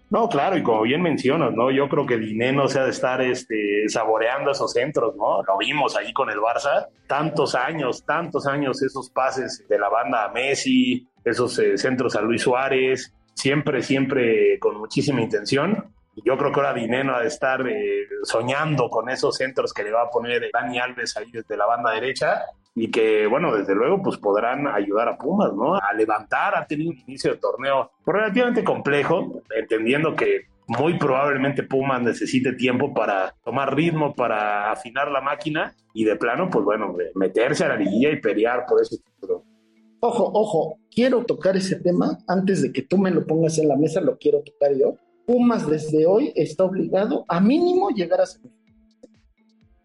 No, 0.10 0.28
claro, 0.28 0.58
y 0.58 0.64
como 0.64 0.82
bien 0.84 1.04
mencionas, 1.04 1.54
¿no? 1.54 1.70
Yo 1.70 1.88
creo 1.88 2.08
que 2.08 2.18
Dineno 2.18 2.68
se 2.68 2.80
ha 2.80 2.86
de 2.86 2.90
estar 2.90 3.22
este, 3.22 3.88
saboreando 3.90 4.52
esos 4.52 4.72
centros, 4.72 5.16
¿no? 5.16 5.44
Lo 5.44 5.58
vimos 5.58 5.96
ahí 5.96 6.14
con 6.14 6.32
el 6.32 6.40
Barça, 6.40 6.88
tantos 7.06 7.54
años, 7.54 8.04
tantos 8.06 8.48
años 8.48 8.82
esos 8.82 9.12
pases 9.12 9.68
de 9.68 9.78
la 9.78 9.90
banda 9.90 10.26
a 10.26 10.30
Messi, 10.30 11.08
esos 11.24 11.60
eh, 11.60 11.78
centros 11.78 12.16
a 12.16 12.22
Luis 12.22 12.42
Suárez, 12.42 13.14
siempre, 13.36 13.84
siempre 13.84 14.58
con 14.58 14.78
muchísima 14.80 15.22
intención. 15.22 15.94
Yo 16.26 16.38
creo 16.38 16.52
que 16.52 16.60
ahora 16.60 16.74
Dineno 16.74 17.16
ha 17.16 17.22
de 17.22 17.28
estar 17.28 17.68
eh, 17.68 18.08
soñando 18.24 18.90
con 18.90 19.10
esos 19.10 19.36
centros 19.36 19.74
que 19.74 19.84
le 19.84 19.92
va 19.92 20.04
a 20.04 20.10
poner 20.10 20.50
Dani 20.52 20.80
Alves 20.80 21.16
ahí 21.18 21.30
desde 21.32 21.56
la 21.56 21.68
banda 21.68 21.92
derecha 21.92 22.46
y 22.82 22.92
que, 22.92 23.28
bueno, 23.28 23.56
desde 23.56 23.76
luego, 23.76 24.02
pues 24.02 24.18
podrán 24.18 24.66
ayudar 24.68 25.10
a 25.10 25.18
Pumas, 25.18 25.54
¿no? 25.54 25.76
A 25.76 25.94
levantar, 25.94 26.56
ha 26.56 26.66
tenido 26.66 26.92
un 26.92 26.98
inicio 26.98 27.32
de 27.32 27.38
torneo 27.38 27.92
relativamente 28.06 28.64
complejo, 28.64 29.42
entendiendo 29.54 30.16
que 30.16 30.48
muy 30.68 30.98
probablemente 30.98 31.64
Pumas 31.64 32.02
necesite 32.02 32.54
tiempo 32.54 32.94
para 32.94 33.36
tomar 33.44 33.76
ritmo, 33.76 34.16
para 34.16 34.72
afinar 34.72 35.12
la 35.12 35.20
máquina 35.20 35.76
y 35.94 36.06
de 36.06 36.16
plano, 36.16 36.50
pues 36.50 36.64
bueno, 36.64 36.96
meterse 37.16 37.66
a 37.66 37.70
la 37.70 37.76
liguilla 37.76 38.12
y 38.12 38.22
pelear 38.22 38.66
por 38.66 38.82
ese 38.82 38.98
título. 38.98 39.44
Ojo, 40.00 40.32
ojo, 40.34 40.78
quiero 40.90 41.26
tocar 41.26 41.58
ese 41.58 41.76
tema 41.76 42.20
antes 42.28 42.62
de 42.62 42.72
que 42.72 42.84
tú 42.84 42.98
me 42.98 43.12
lo 43.12 43.26
pongas 43.26 43.58
en 43.58 43.68
la 43.68 43.76
mesa, 43.76 44.00
lo 44.00 44.18
quiero 44.18 44.42
tocar 44.42 44.74
yo. 44.74 44.96
Pumas 45.26 45.70
desde 45.70 46.06
hoy 46.06 46.32
está 46.34 46.64
obligado 46.64 47.26
a 47.28 47.42
mínimo 47.42 47.90
llegar 47.90 48.22
a 48.22 48.26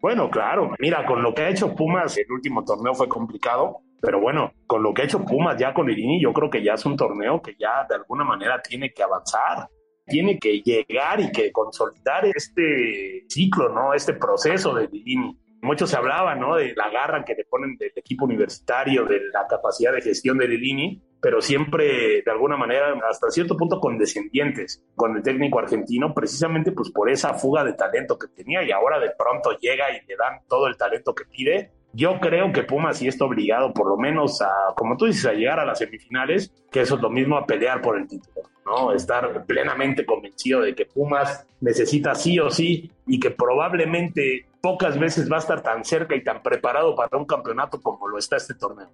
bueno, 0.05 0.29
claro. 0.29 0.69
Mira, 0.77 1.03
con 1.03 1.23
lo 1.23 1.33
que 1.33 1.41
ha 1.41 1.49
hecho 1.49 1.73
Pumas, 1.73 2.15
el 2.15 2.31
último 2.31 2.63
torneo 2.63 2.93
fue 2.93 3.09
complicado, 3.09 3.81
Pero 3.99 4.21
bueno, 4.21 4.51
con 4.67 4.83
lo 4.83 4.93
que 4.93 5.01
ha 5.01 5.05
hecho 5.05 5.25
Pumas 5.25 5.57
ya 5.57 5.73
con 5.73 5.87
Lilini, 5.87 6.21
yo 6.21 6.31
creo 6.31 6.47
que 6.47 6.63
ya 6.63 6.75
es 6.75 6.85
un 6.85 6.95
torneo 6.95 7.41
que 7.41 7.55
ya 7.57 7.87
de 7.89 7.95
alguna 7.95 8.23
manera 8.23 8.61
tiene 8.61 8.91
que 8.93 9.01
avanzar 9.01 9.67
tiene 10.05 10.37
que 10.37 10.61
llegar 10.61 11.19
y 11.19 11.31
que 11.31 11.51
consolidar 11.51 12.23
este 12.27 13.25
ciclo, 13.27 13.69
¿no? 13.69 13.95
Este 13.95 14.13
proceso 14.13 14.75
de 14.75 14.87
Lilini. 14.89 15.39
Mucho 15.65 15.87
se 15.87 15.97
hablaba, 15.97 16.35
¿no? 16.35 16.55
De 16.55 16.73
la 16.75 16.89
garra 16.89 17.25
que 17.25 17.35
le 17.35 17.43
ponen 17.45 17.75
del 17.77 17.91
equipo 17.95 18.25
universitario, 18.25 19.05
de 19.05 19.19
la 19.33 19.47
capacidad 19.47 19.91
de 19.91 20.01
gestión 20.01 20.37
de 20.37 20.47
Lilini, 20.47 21.01
pero 21.19 21.41
siempre 21.41 22.21
de 22.21 22.31
alguna 22.31 22.55
manera 22.55 22.93
hasta 23.09 23.31
cierto 23.31 23.57
punto 23.57 23.79
condescendientes 23.79 24.83
con 24.95 25.17
el 25.17 25.23
técnico 25.23 25.59
argentino, 25.59 26.13
precisamente 26.13 26.71
pues 26.71 26.91
por 26.91 27.09
esa 27.09 27.33
fuga 27.33 27.63
de 27.63 27.73
talento 27.73 28.17
que 28.17 28.27
tenía 28.27 28.63
y 28.63 28.71
ahora 28.71 28.99
de 28.99 29.11
pronto 29.17 29.57
llega 29.59 29.91
y 29.91 30.05
le 30.05 30.15
dan 30.15 30.41
todo 30.47 30.67
el 30.67 30.77
talento 30.77 31.15
que 31.15 31.25
pide 31.25 31.71
yo 31.95 32.19
creo 32.19 32.51
que 32.51 32.63
Pumas 32.63 32.97
sí 32.97 33.07
está 33.07 33.23
obligado, 33.23 33.73
por 33.73 33.87
lo 33.87 33.95
menos 33.95 34.41
a, 34.41 34.51
como 34.75 34.97
tú 34.97 35.05
dices, 35.05 35.25
a 35.27 35.33
llegar 35.33 35.61
a 35.61 35.65
las 35.65 35.79
semifinales, 35.79 36.51
que 36.69 36.81
eso 36.81 36.95
es 36.95 37.01
lo 37.01 37.09
mismo 37.09 37.37
a 37.37 37.45
pelear 37.45 37.81
por 37.81 37.97
el 37.97 38.05
título, 38.05 38.41
¿no? 38.65 38.91
Estar 38.91 39.45
plenamente 39.45 40.05
convencido 40.05 40.59
de 40.61 40.75
que 40.75 40.85
Pumas 40.85 41.47
necesita 41.61 42.13
sí 42.13 42.37
o 42.37 42.49
sí 42.49 42.91
y 43.07 43.17
que 43.17 43.31
probablemente 43.31 44.45
pocas 44.65 44.97
veces 44.97 45.31
va 45.31 45.35
a 45.35 45.39
estar 45.41 45.61
tan 45.61 45.85
cerca 45.85 46.15
y 46.15 46.23
tan 46.23 46.41
preparado 46.41 46.95
para 46.95 47.15
un 47.19 47.25
campeonato 47.25 47.79
como 47.79 48.07
lo 48.07 48.17
está 48.17 48.37
este 48.37 48.55
torneo. 48.55 48.87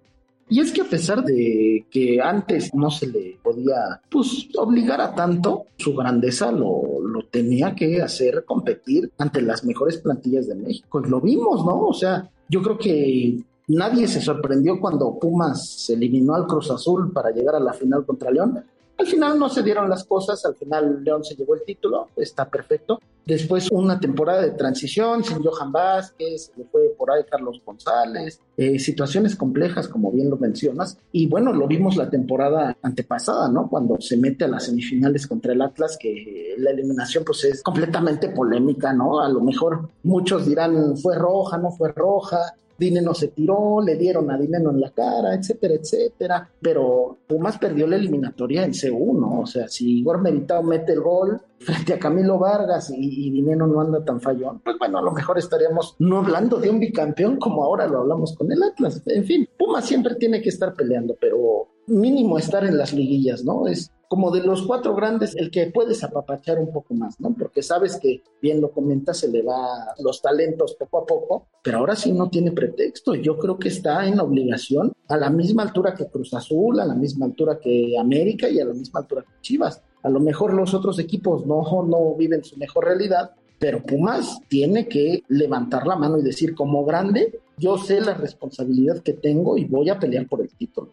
Y 0.50 0.60
es 0.60 0.70
que 0.74 0.82
a 0.82 0.84
pesar 0.84 1.24
de 1.24 1.86
que 1.90 2.20
antes 2.22 2.74
no 2.74 2.92
se 2.92 3.08
le 3.08 3.40
podía 3.42 4.02
pues, 4.10 4.50
obligar 4.58 5.00
a 5.00 5.16
tanto, 5.16 5.68
su 5.78 5.96
grandeza 5.96 6.52
lo, 6.52 7.00
lo 7.02 7.24
tenía 7.28 7.74
que 7.74 8.02
hacer 8.02 8.44
competir 8.44 9.14
ante 9.18 9.42
las 9.42 9.64
mejores 9.64 10.00
plantillas 10.00 10.50
de 10.50 10.56
México. 10.56 11.00
Lo 11.00 11.22
vimos, 11.22 11.66
¿no? 11.66 11.88
O 11.88 11.94
sea, 11.94 12.30
yo 12.50 12.62
creo 12.62 12.78
que 12.78 13.42
nadie 13.70 14.10
se 14.10 14.20
sorprendió 14.20 14.78
cuando 14.78 15.18
Pumas 15.18 15.70
se 15.70 15.94
eliminó 15.94 16.36
al 16.36 16.48
Cruz 16.48 16.70
Azul 16.70 17.14
para 17.14 17.32
llegar 17.32 17.56
a 17.56 17.62
la 17.62 17.72
final 17.72 18.06
contra 18.06 18.30
León. 18.30 18.62
Al 18.98 19.08
final 19.08 19.40
no 19.40 19.48
se 19.48 19.64
dieron 19.64 19.90
las 19.90 20.04
cosas, 20.04 20.44
al 20.44 20.56
final 20.56 21.02
León 21.02 21.24
se 21.24 21.36
llevó 21.36 21.56
el 21.56 21.64
título, 21.64 22.10
está 22.18 22.50
perfecto. 22.50 23.00
Después 23.26 23.70
una 23.72 24.00
temporada 24.00 24.42
de 24.42 24.52
transición 24.52 25.24
sin 25.24 25.44
Johan 25.44 25.72
Vázquez, 25.72 26.52
se 26.56 26.64
fue 26.66 26.94
por 26.98 27.12
ahí 27.12 27.24
Carlos 27.30 27.62
González, 27.66 28.40
eh, 28.58 28.80
situaciones 28.80 29.36
complejas 29.36 29.88
como 29.88 30.12
bien 30.12 30.30
lo 30.30 30.38
mencionas. 30.38 30.98
Y 31.12 31.28
bueno, 31.28 31.54
lo 31.54 31.68
vimos 31.68 31.96
la 31.98 32.10
temporada 32.10 32.76
antepasada, 32.82 33.50
¿no? 33.50 33.70
Cuando 33.70 34.00
se 34.02 34.18
mete 34.18 34.46
a 34.46 34.48
las 34.48 34.66
semifinales 34.66 35.28
contra 35.28 35.54
el 35.54 35.62
Atlas, 35.62 35.98
que 36.00 36.56
la 36.58 36.72
eliminación 36.72 37.24
pues 37.24 37.44
es 37.46 37.62
completamente 37.62 38.30
polémica, 38.30 38.92
¿no? 38.94 39.22
A 39.22 39.30
lo 39.30 39.42
mejor 39.42 39.90
muchos 40.04 40.46
dirán 40.46 40.98
fue 40.98 41.16
roja, 41.16 41.58
no 41.58 41.72
fue 41.72 41.92
roja, 41.92 42.54
Dineno 42.82 43.14
se 43.14 43.28
tiró, 43.28 43.80
le 43.80 43.96
dieron 43.96 44.32
a 44.32 44.38
Dineno 44.40 44.72
en 44.72 44.82
la 44.82 44.90
cara, 44.90 45.36
etcétera, 45.36 45.76
etcétera. 45.76 46.50
Pero 46.60 47.20
Pumas 47.28 47.60
perdió 47.60 47.86
la 47.86 47.96
eliminatoria 47.96 48.66
en 48.66 48.72
C1. 48.72 49.42
O 49.44 49.46
sea, 49.46 49.68
si 49.68 50.00
Igor 50.00 50.20
Meritao 50.20 50.64
mete 50.64 50.94
el 50.94 51.02
gol 51.02 51.40
frente 51.60 51.94
a 51.94 52.00
Camilo 52.00 52.40
Vargas 52.40 52.92
y, 52.96 53.11
Dineno 53.32 53.68
no 53.68 53.82
anda 53.82 54.04
tan 54.04 54.22
fallón, 54.22 54.60
pues 54.64 54.78
bueno, 54.78 55.00
a 55.00 55.02
lo 55.02 55.12
mejor 55.12 55.38
estaríamos 55.38 55.96
no 56.00 56.20
hablando 56.20 56.58
de 56.58 56.70
un 56.70 56.80
bicampeón 56.80 57.38
como 57.38 57.64
ahora 57.64 57.88
lo 57.88 58.00
hablamos 58.00 58.36
con 58.36 58.52
el 58.52 58.62
Atlas. 58.64 59.02
En 59.06 59.26
fin, 59.26 59.48
Pumas 59.58 59.86
siempre 59.86 60.16
tiene 60.16 60.42
que 60.42 60.50
estar 60.50 60.74
peleando, 60.74 61.16
pero 61.20 61.68
mínimo 61.88 62.38
estar 62.38 62.64
en 62.66 62.78
las 62.78 62.94
liguillas, 62.94 63.44
¿no? 63.44 63.68
Es 63.68 63.92
como 64.12 64.30
de 64.30 64.44
los 64.44 64.64
cuatro 64.68 64.94
grandes, 64.94 65.38
el 65.38 65.50
que 65.52 65.68
puedes 65.68 66.04
apapachar 66.04 66.60
un 66.60 66.74
poco 66.74 66.94
más, 66.94 67.18
¿no? 67.22 67.34
Porque 67.34 67.64
sabes 67.64 67.98
que, 67.98 68.22
bien 68.42 68.60
lo 68.60 68.72
comentas, 68.72 69.20
se 69.20 69.30
le 69.30 69.42
va 69.42 69.96
los 70.00 70.22
talentos 70.22 70.76
poco 70.76 70.98
a 70.98 71.06
poco, 71.06 71.48
pero 71.64 71.78
ahora 71.78 71.96
sí 71.96 72.12
no 72.12 72.30
tiene 72.30 72.52
pretexto. 72.52 73.16
Yo 73.16 73.38
creo 73.38 73.58
que 73.58 73.70
está 73.70 74.06
en 74.06 74.20
obligación 74.20 74.92
a 75.08 75.16
la 75.16 75.30
misma 75.30 75.64
altura 75.64 75.94
que 75.96 76.08
Cruz 76.08 76.34
Azul, 76.34 76.82
a 76.82 76.86
la 76.86 76.94
misma 76.94 77.26
altura 77.26 77.58
que 77.58 77.98
América 77.98 78.50
y 78.50 78.60
a 78.60 78.66
la 78.66 78.74
misma 78.74 79.00
altura 79.00 79.22
que 79.22 79.40
Chivas. 79.40 79.82
A 80.04 80.10
lo 80.10 80.20
mejor 80.20 80.54
los 80.54 80.74
otros 80.74 81.00
equipos 81.00 81.46
no, 81.46 81.64
no 81.84 82.16
viven 82.16 82.44
su 82.44 82.58
mejor 82.58 82.86
realidad, 82.86 83.32
pero 83.60 83.84
Pumas 83.84 84.42
tiene 84.48 84.88
que 84.88 85.24
levantar 85.28 85.86
la 85.86 85.96
mano 85.96 86.18
y 86.18 86.24
decir, 86.24 86.56
como 86.56 86.84
grande, 86.84 87.40
yo 87.58 87.78
sé 87.78 88.02
la 88.02 88.16
responsabilidad 88.16 89.04
que 89.04 89.14
tengo 89.14 89.58
y 89.58 89.66
voy 89.66 89.90
a 89.90 90.00
pelear 90.00 90.28
por 90.28 90.42
el 90.42 90.50
título. 90.50 90.90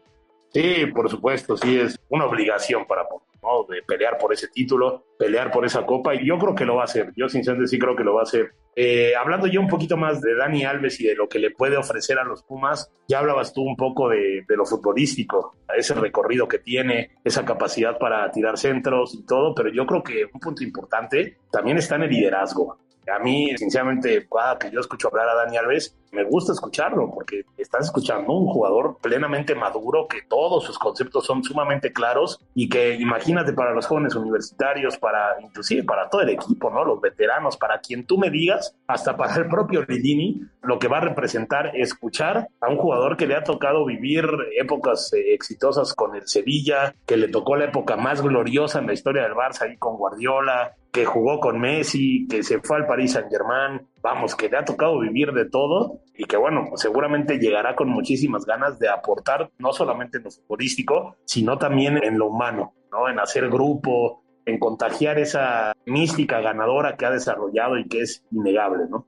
Sí, 0.53 0.87
por 0.95 1.11
supuesto, 1.11 1.57
sí, 1.57 1.79
es 1.79 1.99
una 2.09 2.25
obligación 2.25 2.87
para 2.87 3.05
¿no? 3.43 3.65
De 3.73 3.83
pelear 3.83 4.19
por 4.19 4.33
ese 4.33 4.49
título, 4.49 5.05
pelear 5.19 5.51
por 5.51 5.65
esa 5.65 5.85
copa, 5.87 6.15
y 6.15 6.27
yo 6.27 6.39
creo 6.39 6.55
que 6.55 6.65
lo 6.65 6.77
va 6.77 6.83
a 6.83 6.85
hacer, 6.85 7.13
yo 7.17 7.29
sinceramente 7.29 7.69
sí 7.69 7.79
creo 7.79 7.95
que 7.95 8.05
lo 8.05 8.15
va 8.15 8.21
a 8.21 8.25
hacer. 8.25 8.53
Eh, 8.75 9.15
hablando 9.17 9.47
yo 9.47 9.61
un 9.61 9.69
poquito 9.69 9.97
más 9.97 10.21
de 10.21 10.37
Dani 10.37 10.65
Alves 10.65 11.01
y 11.01 11.07
de 11.07 11.17
lo 11.17 11.29
que 11.29 11.39
le 11.39 11.51
puede 11.51 11.77
ofrecer 11.77 12.19
a 12.19 12.25
los 12.25 12.43
Pumas, 12.45 12.91
ya 13.09 13.19
hablabas 13.19 13.53
tú 13.53 13.63
un 13.63 13.77
poco 13.77 14.09
de, 14.09 14.45
de 14.49 14.57
lo 14.57 14.65
futbolístico, 14.65 15.57
ese 15.77 15.95
recorrido 15.95 16.47
que 16.47 16.59
tiene, 16.59 17.11
esa 17.25 17.45
capacidad 17.45 17.99
para 17.99 18.31
tirar 18.31 18.57
centros 18.57 19.15
y 19.15 19.27
todo, 19.27 19.55
pero 19.55 19.71
yo 19.71 19.85
creo 19.87 20.03
que 20.03 20.25
un 20.33 20.41
punto 20.41 20.63
importante 20.63 21.39
también 21.51 21.79
está 21.79 21.97
en 21.97 22.05
el 22.05 22.11
liderazgo. 22.11 22.79
A 23.15 23.19
mí, 23.19 23.57
sinceramente, 23.57 24.27
cada 24.29 24.59
que 24.59 24.71
yo 24.71 24.81
escucho 24.81 25.09
hablar 25.09 25.29
a 25.29 25.35
Dani 25.35 25.57
Alves, 25.57 25.97
me 26.13 26.25
gusta 26.25 26.53
escucharlo 26.53 27.11
porque 27.13 27.43
estás 27.57 27.87
escuchando 27.87 28.33
un 28.33 28.47
jugador 28.47 28.97
plenamente 29.03 29.55
maduro, 29.55 30.07
que 30.09 30.23
todos 30.23 30.65
sus 30.65 30.79
conceptos 30.79 31.27
son 31.27 31.43
sumamente 31.45 31.93
claros 31.93 32.41
y 32.55 32.69
que 32.69 32.95
imagínate 32.95 33.53
para 33.53 33.73
los 33.73 33.87
jóvenes 33.87 34.15
universitarios, 34.15 34.97
para 34.99 35.41
inclusive 35.41 35.85
para 35.85 36.09
todo 36.09 36.23
el 36.23 36.31
equipo, 36.31 36.71
¿no? 36.71 36.85
Los 36.85 37.01
veteranos, 37.01 37.57
para 37.57 37.81
quien 37.81 38.07
tú 38.07 38.19
me 38.19 38.31
digas, 38.31 38.75
hasta 38.87 39.17
para 39.17 39.37
el 39.37 39.49
propio 39.49 39.85
Lidini, 39.87 40.43
lo 40.63 40.79
que 40.79 40.89
va 40.89 40.99
a 40.99 41.03
representar 41.03 41.73
escuchar 41.77 42.49
a 42.61 42.69
un 42.69 42.77
jugador 42.77 43.17
que 43.17 43.27
le 43.27 43.37
ha 43.37 43.45
tocado 43.45 43.85
vivir 43.85 44.27
épocas 44.59 45.13
eh, 45.13 45.35
exitosas 45.35 45.95
con 45.95 46.17
el 46.17 46.27
Sevilla, 46.27 46.95
que 47.07 47.17
le 47.17 47.29
tocó 47.29 47.57
la 47.57 47.67
época 47.67 47.97
más 47.97 48.23
gloriosa 48.23 48.79
en 48.79 48.87
la 48.87 48.93
historia 48.93 49.23
del 49.23 49.33
Barça 49.33 49.63
ahí 49.63 49.77
con 49.77 49.97
Guardiola, 49.97 50.75
que 50.93 51.05
jugó 51.05 51.41
con 51.41 51.61
Messi, 51.61 52.27
que 52.29 52.43
se 52.43 52.61
fue 52.61 52.79
al 52.79 52.87
Paris 52.87 53.13
Saint 53.13 53.31
Germain, 53.31 53.87
vamos, 54.03 54.35
que 54.35 54.49
le 54.49 54.57
ha 54.57 54.65
tocado 54.65 54.99
vivir 55.01 55.33
de 55.33 55.45
todo 55.45 56.01
y 56.15 56.25
que 56.25 56.37
bueno, 56.37 56.71
seguramente 56.77 57.39
llegará 57.39 57.77
con 57.77 57.89
muchísimas 57.89 58.45
ganas 58.45 58.79
de 58.79 58.89
aportar 58.89 59.51
no 59.59 59.73
solamente 59.73 60.19
en 60.19 60.25
lo 60.25 60.31
futbolístico, 60.31 61.17
sino 61.25 61.59
también 61.59 62.03
en 62.03 62.19
lo 62.19 62.27
humano, 62.29 62.75
¿no? 62.91 63.09
En 63.09 63.19
hacer 63.19 63.49
grupo, 63.49 64.23
en 64.47 64.59
contagiar 64.59 65.19
esa 65.19 65.75
mística 65.85 66.41
ganadora 66.41 66.97
que 66.97 67.07
ha 67.07 67.11
desarrollado 67.11 67.79
y 67.79 67.87
que 67.87 68.01
es 68.01 68.25
innegable, 68.31 68.85
¿no? 68.89 69.07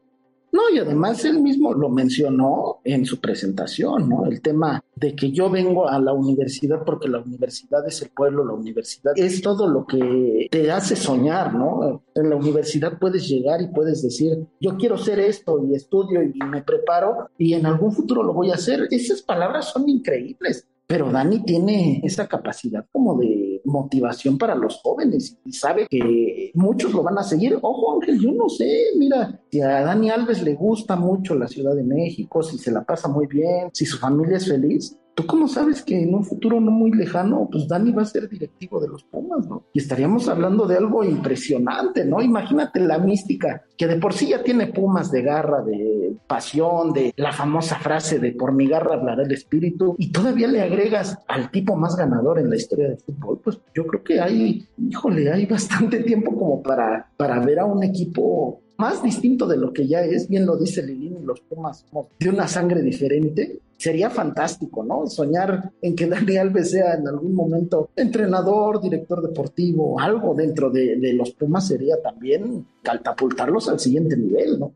No, 0.53 0.63
y 0.73 0.79
además 0.79 1.25
él 1.25 1.41
mismo 1.41 1.73
lo 1.75 1.89
mencionó 1.89 2.81
en 2.85 3.05
su 3.05 3.21
presentación, 3.21 4.09
¿no? 4.09 4.27
El 4.27 4.41
tema 4.41 4.83
de 4.97 5.15
que 5.15 5.31
yo 5.31 5.49
vengo 5.49 5.89
a 5.89 5.99
la 6.01 6.13
universidad 6.13 6.85
porque 6.85 7.09
la 7.09 7.21
universidad 7.21 7.87
es 7.87 8.03
el 8.03 8.11
pueblo, 8.11 8.45
la 8.45 8.55
universidad 8.55 9.13
es 9.17 9.41
todo 9.41 9.69
lo 9.69 9.87
que 9.87 10.49
te 10.51 10.71
hace 10.71 10.97
soñar, 10.97 11.55
¿no? 11.55 12.03
En 12.15 12.31
la 12.31 12.37
universidad 12.37 12.99
puedes 12.99 13.29
llegar 13.29 13.63
y 13.63 13.69
puedes 13.69 14.03
decir, 14.03 14.47
yo 14.61 14.77
quiero 14.77 14.99
ser 14.99 15.21
esto 15.21 15.65
y 15.65 15.75
estudio 15.75 16.23
y 16.23 16.39
me 16.45 16.63
preparo 16.63 17.31
y 17.39 17.55
en 17.55 17.67
algún 17.67 17.93
futuro 17.93 18.23
lo 18.23 18.35
voy 18.35 18.51
a 18.51 18.55
hacer. 18.55 18.89
Esas 18.91 19.23
palabras 19.23 19.71
son 19.73 19.89
increíbles. 19.89 20.67
Pero 20.87 21.09
Dani 21.09 21.45
tiene 21.45 22.01
esa 22.03 22.27
capacidad 22.27 22.85
como 22.91 23.17
de 23.17 23.50
motivación 23.71 24.37
para 24.37 24.55
los 24.55 24.81
jóvenes 24.83 25.39
y 25.45 25.53
sabe 25.53 25.87
que 25.89 26.51
muchos 26.55 26.93
lo 26.93 27.03
van 27.03 27.19
a 27.19 27.23
seguir. 27.23 27.59
Ojo, 27.61 27.95
Ángel, 27.95 28.21
yo 28.21 28.33
no 28.33 28.49
sé, 28.49 28.69
mira, 28.97 29.41
si 29.51 29.61
a 29.61 29.83
Dani 29.83 30.11
Alves 30.11 30.43
le 30.43 30.55
gusta 30.55 30.97
mucho 30.97 31.35
la 31.35 31.49
Ciudad 31.49 31.75
de 31.75 31.85
México, 31.85 32.43
si 32.43 32.59
se 32.59 32.71
la 32.71 32.85
pasa 32.85 33.09
muy 33.09 33.27
bien, 33.27 33.71
si 33.73 33.87
su 33.87 33.99
familia 33.99 34.37
es 34.37 34.49
feliz, 34.49 34.97
¿Tú 35.15 35.27
cómo 35.27 35.49
sabes 35.49 35.83
que 35.83 36.03
en 36.03 36.15
un 36.15 36.25
futuro 36.25 36.61
no 36.61 36.71
muy 36.71 36.93
lejano, 36.93 37.49
pues 37.51 37.69
Dani 37.69 37.93
va 37.93 38.03
a 38.03 38.07
ser 38.07 38.29
directivo 38.29 38.81
de 38.81 38.89
los 38.89 39.05
Pumas, 39.05 39.47
¿no? 39.47 39.65
Y 39.73 39.81
estaríamos 39.81 40.29
hablando 40.29 40.67
de 40.67 40.77
algo 40.77 41.05
impresionante, 41.05 42.05
¿no? 42.05 42.23
Imagínate 42.23 42.81
la 42.81 42.99
mística, 42.99 43.63
que 43.77 43.87
de 43.87 43.97
por 43.97 44.13
sí 44.13 44.29
ya 44.29 44.43
tiene 44.43 44.69
Pumas 44.69 45.11
de 45.11 45.23
garra, 45.23 45.63
de 45.63 46.17
pasión, 46.27 46.93
de 46.93 47.13
la 47.17 47.33
famosa 47.33 47.77
frase 47.77 48.19
de 48.19 48.33
por 48.33 48.53
mi 48.53 48.67
garra 48.67 48.95
hablará 48.95 49.23
el 49.23 49.33
espíritu, 49.33 49.95
y 49.99 50.13
todavía 50.13 50.47
le 50.47 50.63
agregas 50.63 51.19
al 51.29 51.51
tipo 51.51 51.77
más 51.77 51.97
ganador 51.97 52.39
en 52.39 52.49
la 52.49 52.57
historia 52.57 52.89
del 52.89 52.99
fútbol, 52.99 53.41
pues 53.43 53.59
yo 53.75 53.87
creo 53.87 54.03
que 54.03 54.21
hay, 54.21 54.67
híjole, 54.79 55.31
hay 55.31 55.47
bastante 55.47 56.01
tiempo 56.01 56.37
como 56.37 56.63
para, 56.63 57.11
para 57.17 57.41
ver 57.41 57.59
a 57.59 57.65
un 57.65 57.83
equipo 57.83 58.61
más 58.79 59.03
distinto 59.03 59.47
de 59.47 59.59
lo 59.59 59.73
que 59.73 59.87
ya 59.87 60.01
es, 60.01 60.29
bien 60.29 60.47
lo 60.47 60.57
dice 60.57 60.83
Lilín 60.83 61.19
y 61.21 61.27
los 61.27 61.41
Pumas 61.41 61.85
de 62.19 62.29
una 62.31 62.49
sangre 62.49 62.81
diferente, 62.83 63.61
sería 63.81 64.11
fantástico, 64.11 64.85
¿no? 64.85 65.07
Soñar 65.07 65.73
en 65.81 65.97
que 65.97 66.07
Dani 66.07 66.37
Alves 66.37 66.71
sea 66.71 66.95
en 66.95 67.09
algún 67.09 67.35
momento 67.35 67.91
entrenador, 67.97 68.81
director 68.81 69.27
deportivo, 69.27 69.99
algo 69.99 70.35
dentro 70.35 70.71
de, 70.71 70.97
de 70.97 71.15
los 71.15 71.31
Pumas 71.33 71.67
sería 71.67 72.01
también 72.03 72.67
catapultarlos 72.83 73.69
al 73.69 73.81
siguiente 73.81 74.17
nivel, 74.17 74.61
¿no? 74.61 74.73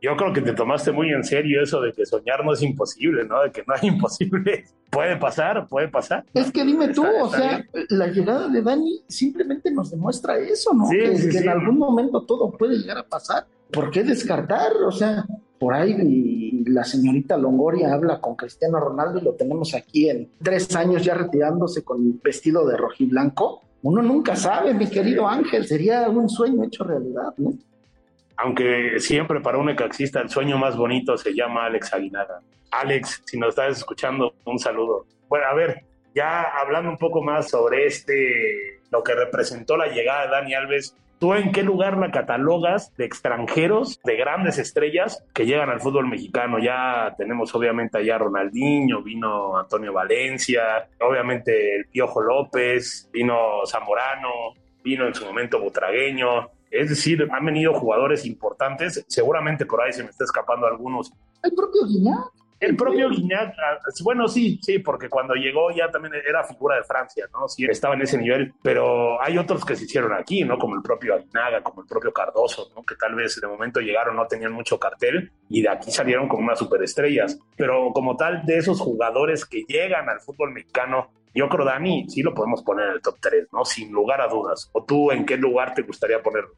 yo 0.00 0.16
creo 0.16 0.32
que 0.32 0.42
te 0.42 0.52
tomaste 0.52 0.92
muy 0.92 1.10
en 1.10 1.24
serio 1.24 1.62
eso 1.62 1.80
de 1.80 1.92
que 1.92 2.06
soñar 2.06 2.44
no 2.44 2.52
es 2.52 2.62
imposible, 2.62 3.24
¿no? 3.24 3.42
De 3.42 3.50
que 3.50 3.64
no 3.66 3.74
hay 3.74 3.88
imposible. 3.88 4.64
Puede 4.90 5.16
pasar, 5.16 5.66
puede 5.68 5.88
pasar. 5.88 6.24
Es 6.34 6.50
que 6.50 6.64
dime 6.64 6.88
tú, 6.88 7.04
o 7.04 7.28
sea, 7.28 7.64
la 7.88 8.06
llegada 8.06 8.48
de 8.48 8.62
Dani 8.62 9.02
simplemente 9.08 9.70
nos 9.70 9.90
demuestra 9.90 10.38
eso, 10.38 10.72
¿no? 10.72 10.88
que, 10.88 11.12
en 11.12 11.48
algún 11.48 11.78
momento 11.78 12.22
todo 12.22 12.50
puede 12.50 12.78
llegar 12.78 12.98
a 12.98 13.06
pasar. 13.06 13.46
¿Por 13.70 13.90
qué 13.90 14.02
descartar? 14.02 14.72
O 14.86 14.92
sea, 14.92 15.26
por 15.58 15.74
ahí 15.74 16.62
la 16.66 16.84
señorita 16.84 17.36
Longoria 17.36 17.92
habla 17.92 18.20
con 18.20 18.36
Cristiano 18.36 18.78
Ronaldo 18.78 19.18
y 19.18 19.22
lo 19.22 19.34
tenemos 19.34 19.74
aquí 19.74 20.08
en 20.08 20.30
tres 20.42 20.74
años 20.76 21.04
ya 21.04 21.14
retirándose 21.14 21.82
con 21.82 22.00
el 22.00 22.20
vestido 22.22 22.66
de 22.66 22.76
rojiblanco. 22.76 23.62
Uno 23.82 24.02
nunca 24.02 24.36
sabe, 24.36 24.74
mi 24.74 24.88
querido 24.88 25.26
Ángel, 25.26 25.66
sería 25.66 26.08
un 26.08 26.28
sueño 26.28 26.64
hecho 26.64 26.84
realidad, 26.84 27.34
¿no? 27.36 27.52
Aunque 28.36 29.00
siempre 29.00 29.40
para 29.40 29.58
un 29.58 29.66
necaxista 29.66 30.20
el 30.20 30.28
sueño 30.28 30.58
más 30.58 30.76
bonito 30.76 31.16
se 31.16 31.34
llama 31.34 31.66
Alex 31.66 31.92
Aguinaga. 31.92 32.40
Alex, 32.70 33.22
si 33.24 33.38
nos 33.38 33.50
estás 33.50 33.78
escuchando, 33.78 34.34
un 34.44 34.58
saludo. 34.58 35.06
Bueno, 35.28 35.46
a 35.46 35.54
ver, 35.54 35.84
ya 36.14 36.42
hablando 36.42 36.90
un 36.90 36.98
poco 36.98 37.22
más 37.22 37.50
sobre 37.50 37.86
este, 37.86 38.80
lo 38.90 39.02
que 39.02 39.14
representó 39.14 39.76
la 39.76 39.88
llegada 39.88 40.24
de 40.24 40.30
Dani 40.30 40.54
Alves 40.54 40.94
¿Tú 41.18 41.34
en 41.34 41.50
qué 41.50 41.64
lugar 41.64 41.96
la 41.96 42.12
catalogas 42.12 42.94
de 42.96 43.04
extranjeros, 43.04 44.00
de 44.04 44.16
grandes 44.16 44.56
estrellas 44.58 45.24
que 45.34 45.46
llegan 45.46 45.68
al 45.68 45.80
fútbol 45.80 46.06
mexicano? 46.06 46.60
Ya 46.60 47.12
tenemos 47.18 47.52
obviamente 47.56 47.98
allá 47.98 48.18
Ronaldinho, 48.18 49.02
vino 49.02 49.58
Antonio 49.58 49.92
Valencia, 49.92 50.88
obviamente 51.00 51.74
el 51.74 51.86
Piojo 51.86 52.20
López, 52.20 53.08
vino 53.12 53.66
Zamorano, 53.66 54.54
vino 54.84 55.08
en 55.08 55.14
su 55.14 55.24
momento 55.24 55.60
Butragueño. 55.60 56.50
Es 56.70 56.90
decir, 56.90 57.26
han 57.32 57.44
venido 57.44 57.74
jugadores 57.74 58.24
importantes, 58.24 59.04
seguramente 59.08 59.66
por 59.66 59.82
ahí 59.82 59.92
se 59.92 60.04
me 60.04 60.10
está 60.10 60.22
escapando 60.22 60.68
algunos. 60.68 61.12
El 61.42 61.52
propio 61.52 61.84
Guiñac. 61.84 62.30
El 62.60 62.74
propio 62.74 63.08
Guiñac, 63.08 63.54
bueno, 64.02 64.26
sí, 64.26 64.58
sí, 64.62 64.80
porque 64.80 65.08
cuando 65.08 65.34
llegó 65.34 65.70
ya 65.70 65.90
también 65.90 66.14
era 66.28 66.42
figura 66.42 66.76
de 66.76 66.82
Francia, 66.82 67.28
¿no? 67.32 67.46
Sí, 67.46 67.64
estaba 67.64 67.94
en 67.94 68.02
ese 68.02 68.18
nivel, 68.18 68.52
pero 68.62 69.22
hay 69.22 69.38
otros 69.38 69.64
que 69.64 69.76
se 69.76 69.84
hicieron 69.84 70.12
aquí, 70.12 70.42
¿no? 70.42 70.58
Como 70.58 70.74
el 70.74 70.82
propio 70.82 71.14
Aguinaga, 71.14 71.62
como 71.62 71.82
el 71.82 71.86
propio 71.86 72.12
Cardoso, 72.12 72.70
¿no? 72.74 72.84
Que 72.84 72.96
tal 72.96 73.14
vez 73.14 73.40
de 73.40 73.46
momento 73.46 73.80
llegaron, 73.80 74.16
no 74.16 74.26
tenían 74.26 74.52
mucho 74.52 74.78
cartel 74.78 75.30
y 75.48 75.62
de 75.62 75.68
aquí 75.68 75.92
salieron 75.92 76.26
como 76.26 76.42
unas 76.42 76.58
superestrellas. 76.58 77.38
Pero 77.56 77.92
como 77.92 78.16
tal, 78.16 78.44
de 78.44 78.58
esos 78.58 78.80
jugadores 78.80 79.44
que 79.44 79.62
llegan 79.68 80.08
al 80.08 80.20
fútbol 80.20 80.52
mexicano, 80.52 81.12
yo 81.34 81.48
creo, 81.48 81.64
Dani, 81.64 82.08
sí 82.08 82.22
lo 82.22 82.34
podemos 82.34 82.64
poner 82.64 82.88
en 82.88 82.94
el 82.94 83.02
top 83.02 83.18
3, 83.20 83.48
¿no? 83.52 83.64
Sin 83.64 83.92
lugar 83.92 84.20
a 84.20 84.26
dudas. 84.26 84.68
¿O 84.72 84.84
tú 84.84 85.12
en 85.12 85.24
qué 85.24 85.36
lugar 85.36 85.74
te 85.74 85.82
gustaría 85.82 86.20
ponerlo? 86.20 86.50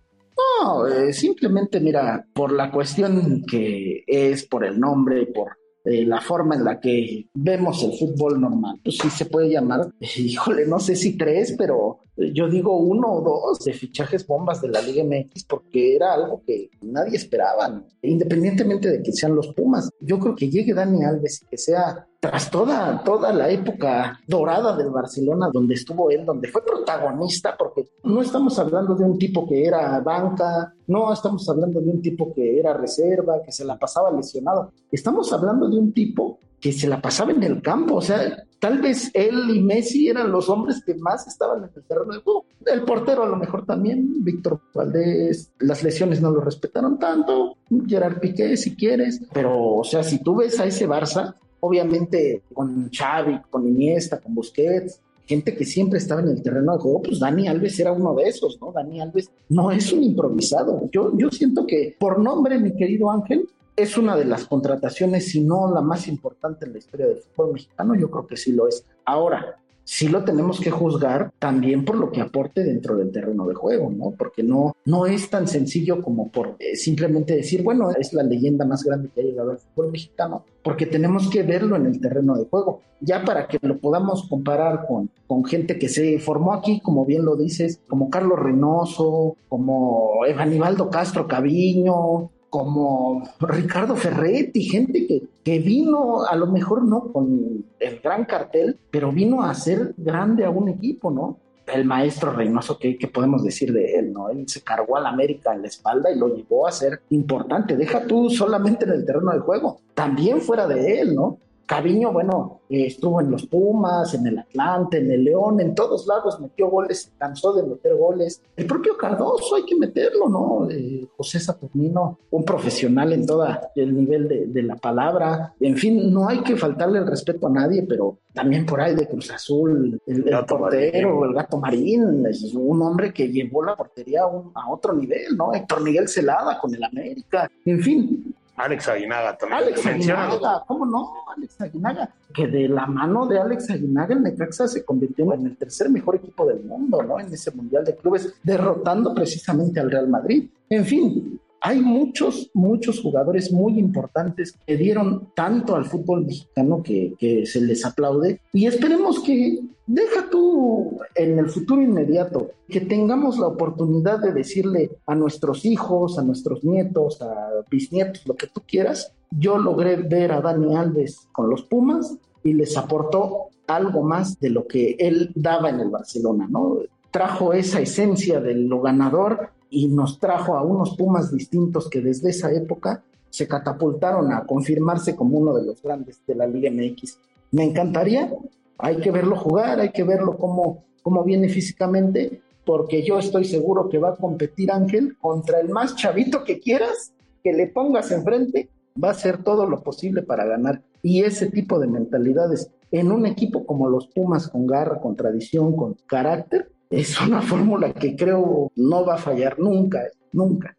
No, 0.63 0.87
eh, 0.87 1.13
simplemente 1.13 1.81
mira, 1.81 2.25
por 2.33 2.53
la 2.53 2.71
cuestión 2.71 3.43
que 3.47 4.05
es, 4.07 4.47
por 4.47 4.65
el 4.65 4.81
nombre, 4.81 5.27
por 5.27 5.59
eh, 5.91 6.05
la 6.07 6.21
forma 6.21 6.55
en 6.55 6.65
la 6.65 6.81
que 6.81 7.29
vemos 7.35 7.83
el 7.83 7.93
fútbol 7.99 8.41
normal, 8.41 8.81
pues 8.83 8.99
sí 8.99 9.11
se 9.11 9.27
puede 9.27 9.51
llamar, 9.51 9.93
híjole, 10.17 10.67
no 10.67 10.79
sé 10.79 10.97
si 10.97 11.17
tres, 11.17 11.55
pero 11.59 12.01
yo 12.33 12.49
digo 12.49 12.77
uno 12.77 13.13
o 13.13 13.21
dos 13.23 13.59
de 13.61 13.73
fichajes 13.73 14.27
bombas 14.27 14.61
de 14.61 14.69
la 14.69 14.83
Liga 14.83 15.05
MX 15.05 15.45
porque 15.45 15.97
era 15.97 16.13
algo 16.13 16.43
que 16.47 16.71
nadie 16.83 17.17
esperaba, 17.17 17.83
independientemente 18.03 18.91
de 18.91 19.03
que 19.03 19.13
sean 19.13 19.35
los 19.35 19.49
Pumas. 19.55 19.91
Yo 20.01 20.19
creo 20.19 20.35
que 20.35 20.51
llegue 20.51 20.75
Dani 20.75 21.05
Alves 21.05 21.43
y 21.43 21.47
que 21.47 21.59
sea 21.59 22.07
tras 22.21 22.51
toda, 22.51 23.03
toda 23.03 23.33
la 23.33 23.49
época 23.49 24.21
dorada 24.27 24.77
del 24.77 24.91
Barcelona, 24.91 25.49
donde 25.51 25.75
estuvo 25.75 26.11
él, 26.11 26.27
donde 26.27 26.49
fue 26.49 26.63
protagonista, 26.65 27.57
porque 27.59 27.89
no 28.05 28.21
estamos 28.21 28.59
hablando 28.59 28.95
de 28.95 29.05
un 29.05 29.19
tipo 29.19 29.49
que 29.49 29.65
era 29.65 29.99
banca, 30.01 30.75
no 30.87 31.13
estamos 31.13 31.49
hablando 31.49 31.81
de 31.81 31.91
un 31.91 32.03
tipo 32.03 32.33
que 32.35 32.59
era 32.59 32.75
reserva, 32.75 33.43
que 33.43 33.53
se 33.53 33.65
la 33.65 33.79
pasaba 33.79 34.11
lesionado, 34.11 34.71
estamos 34.93 35.33
hablando 35.33 35.69
de 35.69 35.79
un 35.79 35.93
tipo 35.93 36.39
que 36.61 36.73
se 36.73 36.89
la 36.89 37.01
pasaba 37.01 37.33
en 37.33 37.43
el 37.43 37.63
campo, 37.63 37.97
o 37.97 38.03
sea, 38.03 38.45
tal 38.59 38.81
vez 38.81 39.11
él 39.15 39.51
y 39.55 39.63
Messi 39.63 40.09
eran 40.09 40.31
los 40.31 40.49
hombres 40.49 40.83
que 40.85 40.95
más 40.95 41.27
estaban 41.27 41.65
en 41.65 41.71
el 41.75 41.83
terreno 41.85 42.13
de 42.13 42.21
juego. 42.21 42.45
El 42.67 42.83
portero 42.83 43.23
a 43.23 43.29
lo 43.29 43.37
mejor 43.37 43.65
también, 43.65 44.23
Víctor 44.23 44.61
Valdés, 44.75 45.53
las 45.59 45.83
lesiones 45.83 46.21
no 46.21 46.31
lo 46.31 46.41
respetaron 46.41 46.99
tanto, 46.99 47.57
Gerard 47.87 48.21
Piqué 48.21 48.57
si 48.57 48.77
quieres, 48.77 49.23
pero 49.33 49.77
o 49.77 49.85
sea, 49.85 50.03
si 50.03 50.23
tú 50.23 50.37
ves 50.37 50.61
a 50.61 50.67
ese 50.67 50.87
Barça, 50.87 51.35
obviamente 51.61 52.43
con 52.53 52.91
Xavi, 52.91 53.41
con 53.51 53.67
Iniesta, 53.67 54.21
con 54.21 54.35
Busquets, 54.35 55.01
gente 55.27 55.55
que 55.55 55.65
siempre 55.65 55.99
estaba 55.99 56.21
en 56.21 56.29
el 56.29 56.43
terreno 56.43 56.73
de 56.73 56.79
juego, 56.81 57.03
pues 57.03 57.21
Dani 57.21 57.47
Alves 57.47 57.79
era 57.79 57.93
uno 57.93 58.15
de 58.15 58.25
esos, 58.25 58.61
¿no? 58.61 58.73
Dani 58.73 59.01
Alves 59.01 59.31
no 59.49 59.71
es 59.71 59.93
un 59.93 60.03
improvisado. 60.03 60.89
Yo, 60.91 61.17
yo 61.17 61.31
siento 61.31 61.67
que 61.67 61.97
por 61.99 62.19
nombre, 62.19 62.59
mi 62.59 62.75
querido 62.75 63.11
Ángel, 63.11 63.49
es 63.83 63.97
una 63.97 64.17
de 64.17 64.25
las 64.25 64.47
contrataciones, 64.47 65.31
si 65.31 65.41
no 65.41 65.73
la 65.73 65.81
más 65.81 66.09
importante 66.09 66.67
en 66.67 66.73
la 66.73 66.79
historia 66.79 67.07
del 67.07 67.19
fútbol 67.19 67.55
mexicano, 67.55 67.95
yo 67.95 68.11
creo 68.11 68.27
que 68.27 68.37
sí 68.37 68.53
lo 68.53 68.69
es. 68.69 68.85
Ahora, 69.05 69.61
sí 69.91 70.09
lo 70.09 70.23
tenemos 70.23 70.61
que 70.61 70.71
juzgar 70.71 71.33
también 71.41 71.85
por 71.85 71.97
lo 71.97 72.13
que 72.13 72.21
aporte 72.21 72.63
dentro 72.63 72.97
del 72.97 73.11
terreno 73.11 73.45
de 73.49 73.57
juego, 73.57 73.91
¿no? 73.91 74.13
Porque 74.17 74.45
no, 74.45 74.77
no 74.85 75.07
es 75.07 75.29
tan 75.31 75.49
sencillo 75.49 76.01
como 76.01 76.31
por 76.31 76.55
eh, 76.61 76.77
simplemente 76.77 77.35
decir, 77.35 77.65
bueno, 77.65 77.91
es 77.91 78.13
la 78.13 78.23
leyenda 78.23 78.65
más 78.65 78.85
grande 78.85 79.09
que 79.13 79.21
ha 79.21 79.25
llegado 79.25 79.51
al 79.51 79.59
fútbol 79.59 79.91
mexicano, 79.91 80.45
porque 80.63 80.87
tenemos 80.87 81.29
que 81.29 81.43
verlo 81.43 81.75
en 81.75 81.87
el 81.87 82.01
terreno 82.01 82.37
de 82.37 82.45
juego, 82.45 82.83
ya 83.01 83.25
para 83.25 83.49
que 83.49 83.59
lo 83.63 83.79
podamos 83.79 84.29
comparar 84.29 84.87
con, 84.87 85.11
con 85.27 85.45
gente 85.45 85.77
que 85.77 85.89
se 85.89 86.21
formó 86.21 86.53
aquí, 86.53 86.81
como 86.81 87.05
bien 87.05 87.25
lo 87.25 87.35
dices, 87.35 87.81
como 87.89 88.11
Carlos 88.11 88.39
Reynoso, 88.39 89.37
como 89.49 90.25
Evanibaldo 90.25 90.89
Castro 90.89 91.27
Caviño, 91.27 92.31
como 92.51 93.23
Ricardo 93.39 93.97
Ferretti, 93.97 94.63
gente 94.65 95.07
que, 95.07 95.23
que 95.43 95.61
vino, 95.61 96.25
a 96.25 96.35
lo 96.35 96.49
mejor 96.49 96.85
no 96.85 97.13
con 97.13 97.65
el 97.79 98.01
gran 98.01 98.25
cartel, 98.25 98.77
pero 98.91 99.13
vino 99.13 99.43
a 99.43 99.51
hacer 99.51 99.95
grande 99.97 100.45
a 100.45 100.51
un 100.51 100.69
equipo, 100.69 101.11
¿no? 101.11 101.39
El 101.73 101.85
maestro 101.85 102.33
Reynoso, 102.33 102.79
¿qué, 102.79 102.99
¿qué, 102.99 103.07
podemos 103.07 103.45
decir 103.45 103.73
de 103.73 103.95
él? 103.95 104.13
¿no? 104.13 104.29
Él 104.29 104.49
se 104.49 104.63
cargó 104.63 104.97
a 104.97 105.01
la 105.01 105.11
América 105.11 105.55
en 105.55 105.63
la 105.63 105.69
espalda 105.69 106.11
y 106.11 106.19
lo 106.19 106.35
llevó 106.35 106.67
a 106.67 106.73
ser 106.73 107.01
importante. 107.11 107.77
Deja 107.77 108.05
tú 108.07 108.29
solamente 108.29 108.85
en 108.85 108.91
el 108.91 109.07
terreno 109.07 109.31
de 109.33 109.39
juego, 109.39 109.81
también 109.95 110.41
fuera 110.41 110.67
de 110.67 111.01
él, 111.01 111.15
¿no? 111.15 111.39
Caviño, 111.71 112.13
bueno, 112.13 112.63
eh, 112.69 112.87
estuvo 112.87 113.21
en 113.21 113.31
los 113.31 113.47
Pumas, 113.47 114.13
en 114.15 114.27
el 114.27 114.41
Atlante, 114.41 114.99
en 114.99 115.09
el 115.09 115.23
León, 115.23 115.61
en 115.61 115.73
todos 115.73 116.05
lados 116.05 116.41
metió 116.41 116.69
goles, 116.69 117.03
se 117.03 117.11
cansó 117.17 117.53
de 117.53 117.63
meter 117.63 117.95
goles. 117.95 118.43
El 118.57 118.67
propio 118.67 118.97
Cardoso 118.97 119.55
hay 119.55 119.65
que 119.65 119.77
meterlo, 119.77 120.29
¿no? 120.29 120.69
Eh, 120.69 121.07
José 121.17 121.39
Saturnino, 121.39 122.19
un 122.33 122.45
profesional 122.45 123.13
en 123.13 123.25
todo 123.25 123.47
el 123.77 123.95
nivel 123.95 124.53
de, 124.53 124.63
la 124.65 124.75
palabra. 124.75 125.55
En 125.61 125.77
fin, 125.77 126.13
no 126.13 126.29
hay 126.29 126.41
que 126.41 126.57
faltarle 126.57 126.99
el 126.99 127.07
respeto 127.07 127.47
a 127.47 127.51
nadie, 127.51 127.85
pero 127.89 128.19
también 128.35 128.67
por 128.67 128.81
ahí 128.81 128.97
de 128.97 129.07
Cruz 129.07 129.31
Azul, 129.31 129.97
el, 130.05 130.25
portero, 130.49 131.25
el 131.25 131.35
gato 131.35 131.57
marín, 131.59 132.27
es 132.27 132.53
un 132.53 132.83
hombre 132.83 133.13
que 133.13 133.29
llevó 133.29 133.65
la 133.65 133.77
portería 133.77 134.23
a, 134.23 134.61
a 134.61 134.71
otro 134.73 134.93
nivel, 134.93 135.37
¿no? 135.37 135.55
Héctor 135.55 135.85
Miguel 135.85 136.09
Celada 136.09 136.59
con 136.59 136.75
el 136.75 136.83
América. 136.83 137.49
En 137.65 137.81
fin, 137.81 138.30
Alex 138.65 138.89
Aguinaga 138.89 139.37
también. 139.37 139.63
Alex 139.63 139.87
Aguinaga, 139.87 140.65
¿cómo 140.67 140.87
no? 140.87 141.13
Alex 141.37 141.61
Aguinaga, 141.61 142.15
que 142.33 142.47
de 142.47 142.69
la 142.69 142.87
mano 142.87 143.27
de 143.27 143.39
Alex 143.39 143.71
Aguinaga 143.71 144.15
el 144.15 144.23
Necaxa 144.23 144.69
se 144.69 144.85
convirtió 144.85 145.33
en 145.35 145.47
el 145.47 145.57
tercer 145.57 145.91
mejor 145.91 146.17
equipo 146.17 146.47
del 146.47 146.63
mundo, 146.63 147.03
¿no? 147.03 147.19
En 147.21 147.33
ese 147.33 147.51
Mundial 147.51 147.85
de 147.85 147.97
Clubes, 147.97 148.35
derrotando 148.43 149.15
precisamente 149.15 149.81
al 149.81 149.91
Real 149.91 150.09
Madrid. 150.09 150.51
En 150.69 150.85
fin, 150.85 151.41
hay 151.61 151.81
muchos, 151.81 152.51
muchos 152.55 153.01
jugadores 153.01 153.53
muy 153.53 153.79
importantes 153.79 154.59
que 154.67 154.77
dieron 154.77 155.29
tanto 155.35 155.77
al 155.77 155.85
fútbol 155.85 156.25
mexicano 156.25 156.83
que, 156.83 157.15
que, 157.19 157.45
se 157.47 157.61
les 157.61 157.85
aplaude 157.85 158.41
y 158.53 158.67
esperemos 158.67 159.21
que 159.21 159.61
deja 159.87 160.31
tú 160.31 160.99
en 161.15 161.39
el 161.39 161.51
futuro 161.51 161.83
inmediato 161.83 162.53
que 162.69 162.81
tengamos 162.81 163.39
la 163.39 163.49
oportunidad 163.49 164.21
de 164.21 164.33
decirle 164.33 164.91
a 165.07 165.15
nuestros 165.15 165.65
hijos, 165.65 166.19
a 166.19 166.23
nuestros 166.23 166.65
nietos, 166.65 167.21
a 167.21 167.51
bisnietos, 167.71 168.27
lo 168.27 168.35
que 168.35 168.47
tú 168.47 168.63
quieras. 168.67 169.13
Yo 169.31 169.59
logré 169.59 169.97
ver 169.97 170.33
a 170.33 170.41
Dani 170.41 170.77
Alves 170.77 171.29
con 171.33 171.51
los 171.51 171.63
Pumas 171.63 172.17
y 172.43 172.55
les 172.55 172.77
aportó 172.77 173.49
algo 173.67 174.03
más 174.03 174.41
de 174.41 174.51
lo 174.51 174.67
que 174.67 174.97
él 174.99 175.33
daba 175.35 175.71
en 175.71 175.81
el 175.81 175.91
Barcelona, 175.91 176.47
¿no? 176.49 176.79
Trajo 177.11 177.53
esa 177.53 177.81
esencia 177.81 178.41
de 178.41 178.55
lo 178.55 178.81
ganador 178.81 179.51
y 179.71 179.89
nos 179.89 180.19
trajo 180.19 180.57
a 180.57 180.63
unos 180.63 180.97
Pumas 180.97 181.33
distintos 181.33 181.89
que 181.89 182.01
desde 182.01 182.31
esa 182.31 182.53
época 182.53 183.03
se 183.31 183.47
catapultaron 183.47 184.33
a 184.33 184.45
confirmarse 184.45 185.15
como 185.15 185.39
uno 185.39 185.55
de 185.55 185.65
los 185.65 185.81
grandes 185.81 186.21
de 186.27 186.35
la 186.35 186.47
Liga 186.47 186.71
MX. 186.71 187.19
Me 187.53 187.65
encantaría, 187.65 188.33
hay 188.77 188.97
que 188.97 189.11
verlo 189.11 189.37
jugar, 189.37 189.81
hay 189.81 189.91
que 189.91 190.05
verlo 190.05 190.37
cómo, 190.37 190.85
cómo 191.03 191.23
viene 191.23 191.49
físicamente, 191.49 192.43
porque 192.67 193.03
yo 193.03 193.19
estoy 193.19 193.45
seguro 193.45 193.89
que 193.89 193.99
va 193.99 194.11
a 194.11 194.17
competir 194.17 194.73
Ángel 194.73 195.17
contra 195.19 195.61
el 195.61 195.69
más 195.69 195.97
chavito 195.97 196.45
que 196.45 196.59
quieras, 196.59 197.13
que 197.43 197.53
le 197.53 197.69
pongas 197.69 198.11
enfrente, 198.11 198.69
va 199.03 199.09
a 199.09 199.13
hacer 199.13 199.43
todo 199.43 199.67
lo 199.67 199.83
posible 199.83 200.23
para 200.23 200.45
ganar. 200.45 200.83
Y 201.03 201.23
ese 201.23 201.47
tipo 201.51 201.79
de 201.79 201.87
mentalidades 201.87 202.71
en 202.91 203.13
un 203.13 203.27
equipo 203.27 203.65
como 203.65 203.89
los 203.89 204.09
Pumas, 204.09 204.49
con 204.49 204.67
garra, 204.67 205.01
con 205.01 205.17
tradición, 205.17 205.77
con 205.77 205.97
carácter, 206.07 206.71
es 206.91 207.21
una 207.21 207.41
fórmula 207.43 207.93
que 207.93 208.17
creo 208.17 208.73
no 208.77 209.07
va 209.07 209.15
a 209.15 209.19
fallar 209.19 209.59
nunca, 209.59 210.03
nunca. 210.33 210.77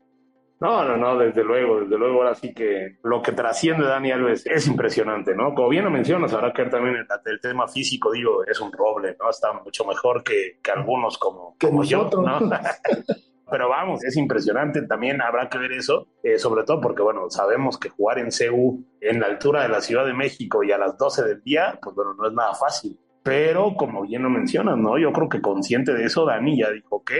No, 0.59 0.85
no, 0.85 0.95
no, 0.95 1.17
desde 1.17 1.43
luego, 1.43 1.81
desde 1.81 1.97
luego, 1.97 2.17
ahora 2.17 2.35
sí 2.35 2.53
que 2.53 2.99
lo 3.01 3.23
que 3.23 3.31
trasciende 3.31 3.83
Dani 3.83 4.11
Alves 4.11 4.45
es 4.45 4.67
impresionante, 4.67 5.33
¿no? 5.33 5.55
Como 5.55 5.69
bien 5.69 5.85
lo 5.85 5.89
mencionas, 5.89 6.33
ahora 6.33 6.53
que 6.53 6.65
también 6.65 6.97
el, 6.97 7.41
tema 7.41 7.67
físico, 7.67 8.11
digo, 8.11 8.45
es 8.45 8.61
un 8.61 8.71
roble, 8.71 9.17
¿no? 9.19 9.31
Está 9.31 9.53
mucho 9.53 9.85
mejor 9.85 10.23
que, 10.23 10.59
que 10.61 10.69
algunos 10.69 11.17
como, 11.17 11.55
como 11.59 11.83
yo, 11.83 12.07
¿no? 12.13 12.39
Pero 13.49 13.69
vamos, 13.69 14.03
es 14.03 14.15
impresionante, 14.17 14.83
también 14.83 15.19
habrá 15.19 15.49
que 15.49 15.57
ver 15.57 15.71
eso, 15.71 16.07
eh, 16.23 16.37
sobre 16.37 16.63
todo 16.63 16.79
porque, 16.79 17.01
bueno, 17.01 17.29
sabemos 17.31 17.79
que 17.79 17.89
jugar 17.89 18.19
en 18.19 18.29
CU 18.29 18.85
en 19.01 19.19
la 19.19 19.25
altura 19.25 19.63
de 19.63 19.69
la 19.69 19.81
Ciudad 19.81 20.05
de 20.05 20.13
México 20.13 20.63
y 20.63 20.71
a 20.71 20.77
las 20.77 20.95
12 20.95 21.23
del 21.23 21.41
día, 21.41 21.79
pues 21.81 21.95
bueno, 21.95 22.13
no 22.13 22.27
es 22.27 22.33
nada 22.33 22.53
fácil. 22.53 22.99
Pero 23.23 23.75
como 23.75 24.01
bien 24.03 24.23
lo 24.23 24.29
mencionas, 24.29 24.77
¿no? 24.77 24.97
Yo 24.97 25.11
creo 25.11 25.29
que 25.29 25.41
consciente 25.41 25.93
de 25.93 26.05
eso, 26.05 26.25
Dani 26.25 26.59
ya 26.59 26.71
dijo, 26.71 26.97
ok, 26.97 27.11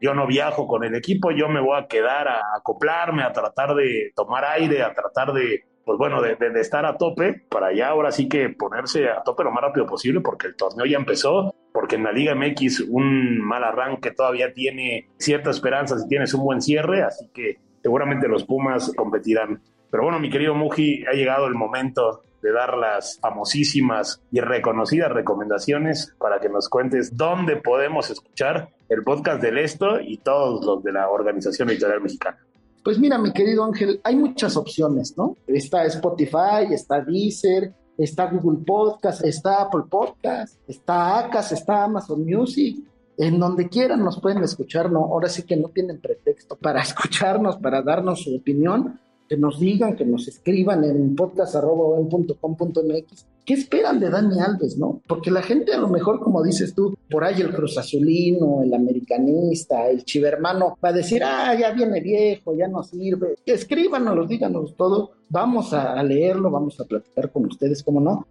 yo 0.00 0.14
no 0.14 0.26
viajo 0.26 0.66
con 0.66 0.82
el 0.82 0.94
equipo, 0.94 1.30
yo 1.30 1.48
me 1.48 1.60
voy 1.60 1.78
a 1.78 1.86
quedar 1.86 2.26
a 2.26 2.40
acoplarme, 2.56 3.22
a 3.22 3.32
tratar 3.32 3.74
de 3.74 4.12
tomar 4.16 4.44
aire, 4.44 4.82
a 4.82 4.92
tratar 4.94 5.32
de, 5.32 5.64
pues 5.84 5.96
bueno, 5.98 6.20
de, 6.20 6.34
de, 6.34 6.60
estar 6.60 6.84
a 6.86 6.96
tope 6.96 7.44
para 7.48 7.72
ya 7.72 7.88
ahora 7.88 8.10
sí 8.10 8.28
que 8.28 8.48
ponerse 8.48 9.08
a 9.08 9.22
tope 9.22 9.44
lo 9.44 9.52
más 9.52 9.62
rápido 9.62 9.86
posible 9.86 10.20
porque 10.20 10.48
el 10.48 10.56
torneo 10.56 10.86
ya 10.86 10.96
empezó, 10.96 11.54
porque 11.72 11.96
en 11.96 12.02
la 12.02 12.12
Liga 12.12 12.34
MX 12.34 12.80
un 12.88 13.40
mal 13.40 13.62
arranque 13.62 14.10
todavía 14.10 14.52
tiene 14.52 15.08
ciertas 15.18 15.56
esperanzas 15.56 16.04
y 16.04 16.08
tienes 16.08 16.34
un 16.34 16.44
buen 16.44 16.60
cierre, 16.60 17.02
así 17.02 17.28
que 17.32 17.58
seguramente 17.82 18.26
los 18.26 18.44
Pumas 18.44 18.92
competirán. 18.96 19.62
Pero 19.90 20.04
bueno, 20.04 20.18
mi 20.18 20.30
querido 20.30 20.54
Muji, 20.54 21.04
ha 21.06 21.12
llegado 21.12 21.46
el 21.46 21.54
momento 21.54 22.22
de 22.42 22.52
dar 22.52 22.76
las 22.76 23.18
famosísimas 23.20 24.20
y 24.30 24.40
reconocidas 24.40 25.12
recomendaciones 25.12 26.14
para 26.18 26.40
que 26.40 26.48
nos 26.48 26.68
cuentes 26.68 27.16
dónde 27.16 27.56
podemos 27.56 28.10
escuchar 28.10 28.70
el 28.88 29.04
podcast 29.04 29.40
del 29.40 29.58
Esto 29.58 30.00
y 30.00 30.18
todos 30.18 30.64
los 30.64 30.82
de 30.82 30.92
la 30.92 31.08
Organización 31.08 31.70
Editorial 31.70 32.02
Mexicana. 32.02 32.38
Pues 32.84 32.98
mira, 32.98 33.16
mi 33.16 33.32
querido 33.32 33.64
Ángel, 33.64 34.00
hay 34.02 34.16
muchas 34.16 34.56
opciones, 34.56 35.16
¿no? 35.16 35.36
Está 35.46 35.84
Spotify, 35.84 36.72
está 36.72 37.00
Deezer, 37.00 37.72
está 37.96 38.26
Google 38.26 38.64
Podcast, 38.66 39.24
está 39.24 39.62
Apple 39.62 39.84
Podcast, 39.88 40.58
está 40.68 41.20
Acas, 41.20 41.52
está 41.52 41.84
Amazon 41.84 42.24
Music. 42.24 42.84
En 43.18 43.38
donde 43.38 43.68
quieran 43.68 44.02
nos 44.02 44.20
pueden 44.20 44.42
escuchar, 44.42 44.90
¿no? 44.90 45.00
Ahora 45.00 45.28
sí 45.28 45.44
que 45.44 45.56
no 45.56 45.68
tienen 45.68 46.00
pretexto 46.00 46.56
para 46.56 46.80
escucharnos, 46.82 47.56
para 47.58 47.82
darnos 47.82 48.22
su 48.22 48.34
opinión 48.34 48.98
que 49.32 49.38
nos 49.38 49.58
digan, 49.58 49.96
que 49.96 50.04
nos 50.04 50.28
escriban 50.28 50.84
en 50.84 51.16
podcast.com.mx. 51.16 53.26
¿Qué 53.46 53.54
esperan 53.54 53.98
de 53.98 54.10
Dani 54.10 54.40
Alves, 54.40 54.76
no? 54.76 55.00
Porque 55.08 55.30
la 55.30 55.40
gente 55.40 55.72
a 55.72 55.78
lo 55.78 55.88
mejor, 55.88 56.20
como 56.20 56.42
dices 56.42 56.74
tú, 56.74 56.94
por 57.10 57.24
ahí 57.24 57.40
el 57.40 57.54
Cruz 57.54 57.78
Azulino, 57.78 58.62
el 58.62 58.74
americanista, 58.74 59.88
el 59.88 60.04
chivermano, 60.04 60.76
va 60.84 60.90
a 60.90 60.92
decir, 60.92 61.24
ah, 61.24 61.54
ya 61.58 61.72
viene 61.72 62.02
viejo, 62.02 62.54
ya 62.54 62.68
no 62.68 62.82
sirve. 62.82 63.36
Escríbanos, 63.46 64.28
díganos 64.28 64.76
todo. 64.76 65.12
Vamos 65.30 65.72
a 65.72 66.02
leerlo, 66.02 66.50
vamos 66.50 66.78
a 66.78 66.84
platicar 66.84 67.32
con 67.32 67.46
ustedes, 67.46 67.82
¿cómo 67.82 68.02
no? 68.02 68.26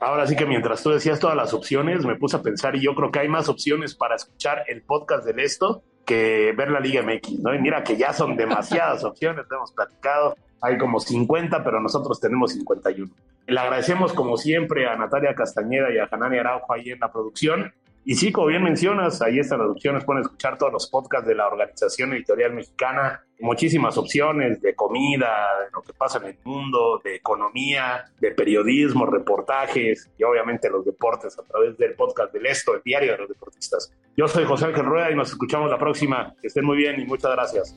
Ahora 0.00 0.26
sí 0.26 0.34
que 0.34 0.44
mientras 0.44 0.82
tú 0.82 0.90
decías 0.90 1.20
todas 1.20 1.36
las 1.36 1.54
opciones, 1.54 2.04
me 2.04 2.16
puse 2.16 2.36
a 2.36 2.42
pensar 2.42 2.74
y 2.74 2.82
yo 2.82 2.96
creo 2.96 3.12
que 3.12 3.20
hay 3.20 3.28
más 3.28 3.48
opciones 3.48 3.94
para 3.94 4.16
escuchar 4.16 4.64
el 4.66 4.82
podcast 4.82 5.24
del 5.24 5.38
esto 5.38 5.84
que 6.06 6.54
ver 6.56 6.70
la 6.70 6.80
Liga 6.80 7.02
MX, 7.02 7.40
¿no? 7.40 7.54
Y 7.54 7.58
mira 7.58 7.84
que 7.84 7.96
ya 7.96 8.12
son 8.12 8.36
demasiadas 8.36 9.04
opciones, 9.04 9.44
hemos 9.50 9.72
platicado, 9.72 10.36
hay 10.62 10.78
como 10.78 11.00
50, 11.00 11.62
pero 11.62 11.80
nosotros 11.80 12.18
tenemos 12.20 12.52
51. 12.52 13.10
Le 13.48 13.60
agradecemos 13.60 14.12
como 14.12 14.36
siempre 14.36 14.88
a 14.88 14.96
Natalia 14.96 15.34
Castañeda 15.34 15.92
y 15.92 15.98
a 15.98 16.08
Hanani 16.10 16.38
Araujo 16.38 16.72
ahí 16.72 16.90
en 16.90 17.00
la 17.00 17.12
producción. 17.12 17.72
Y 18.08 18.14
sí, 18.14 18.30
como 18.30 18.46
bien 18.46 18.62
mencionas, 18.62 19.20
ahí 19.20 19.40
están 19.40 19.58
las 19.58 19.68
opciones, 19.68 20.04
pueden 20.04 20.22
escuchar 20.22 20.56
todos 20.56 20.72
los 20.72 20.88
podcasts 20.88 21.26
de 21.26 21.34
la 21.34 21.48
Organización 21.48 22.12
Editorial 22.12 22.52
Mexicana, 22.52 23.24
muchísimas 23.40 23.98
opciones 23.98 24.62
de 24.62 24.76
comida, 24.76 25.26
de 25.64 25.72
lo 25.72 25.82
que 25.82 25.92
pasa 25.92 26.18
en 26.18 26.26
el 26.26 26.38
mundo, 26.44 27.00
de 27.02 27.16
economía, 27.16 28.04
de 28.20 28.30
periodismo, 28.30 29.06
reportajes 29.06 30.08
y 30.16 30.22
obviamente 30.22 30.70
los 30.70 30.84
deportes 30.84 31.36
a 31.36 31.42
través 31.42 31.76
del 31.78 31.94
podcast 31.94 32.32
del 32.32 32.46
Esto, 32.46 32.76
el 32.76 32.82
diario 32.84 33.10
de 33.10 33.18
los 33.18 33.28
deportistas. 33.28 33.92
Yo 34.16 34.28
soy 34.28 34.44
José 34.44 34.66
Ángel 34.66 34.84
Rueda 34.84 35.10
y 35.10 35.16
nos 35.16 35.30
escuchamos 35.30 35.68
la 35.68 35.76
próxima. 35.76 36.32
Que 36.40 36.46
estén 36.46 36.64
muy 36.64 36.76
bien 36.76 37.00
y 37.00 37.06
muchas 37.06 37.32
gracias. 37.32 37.76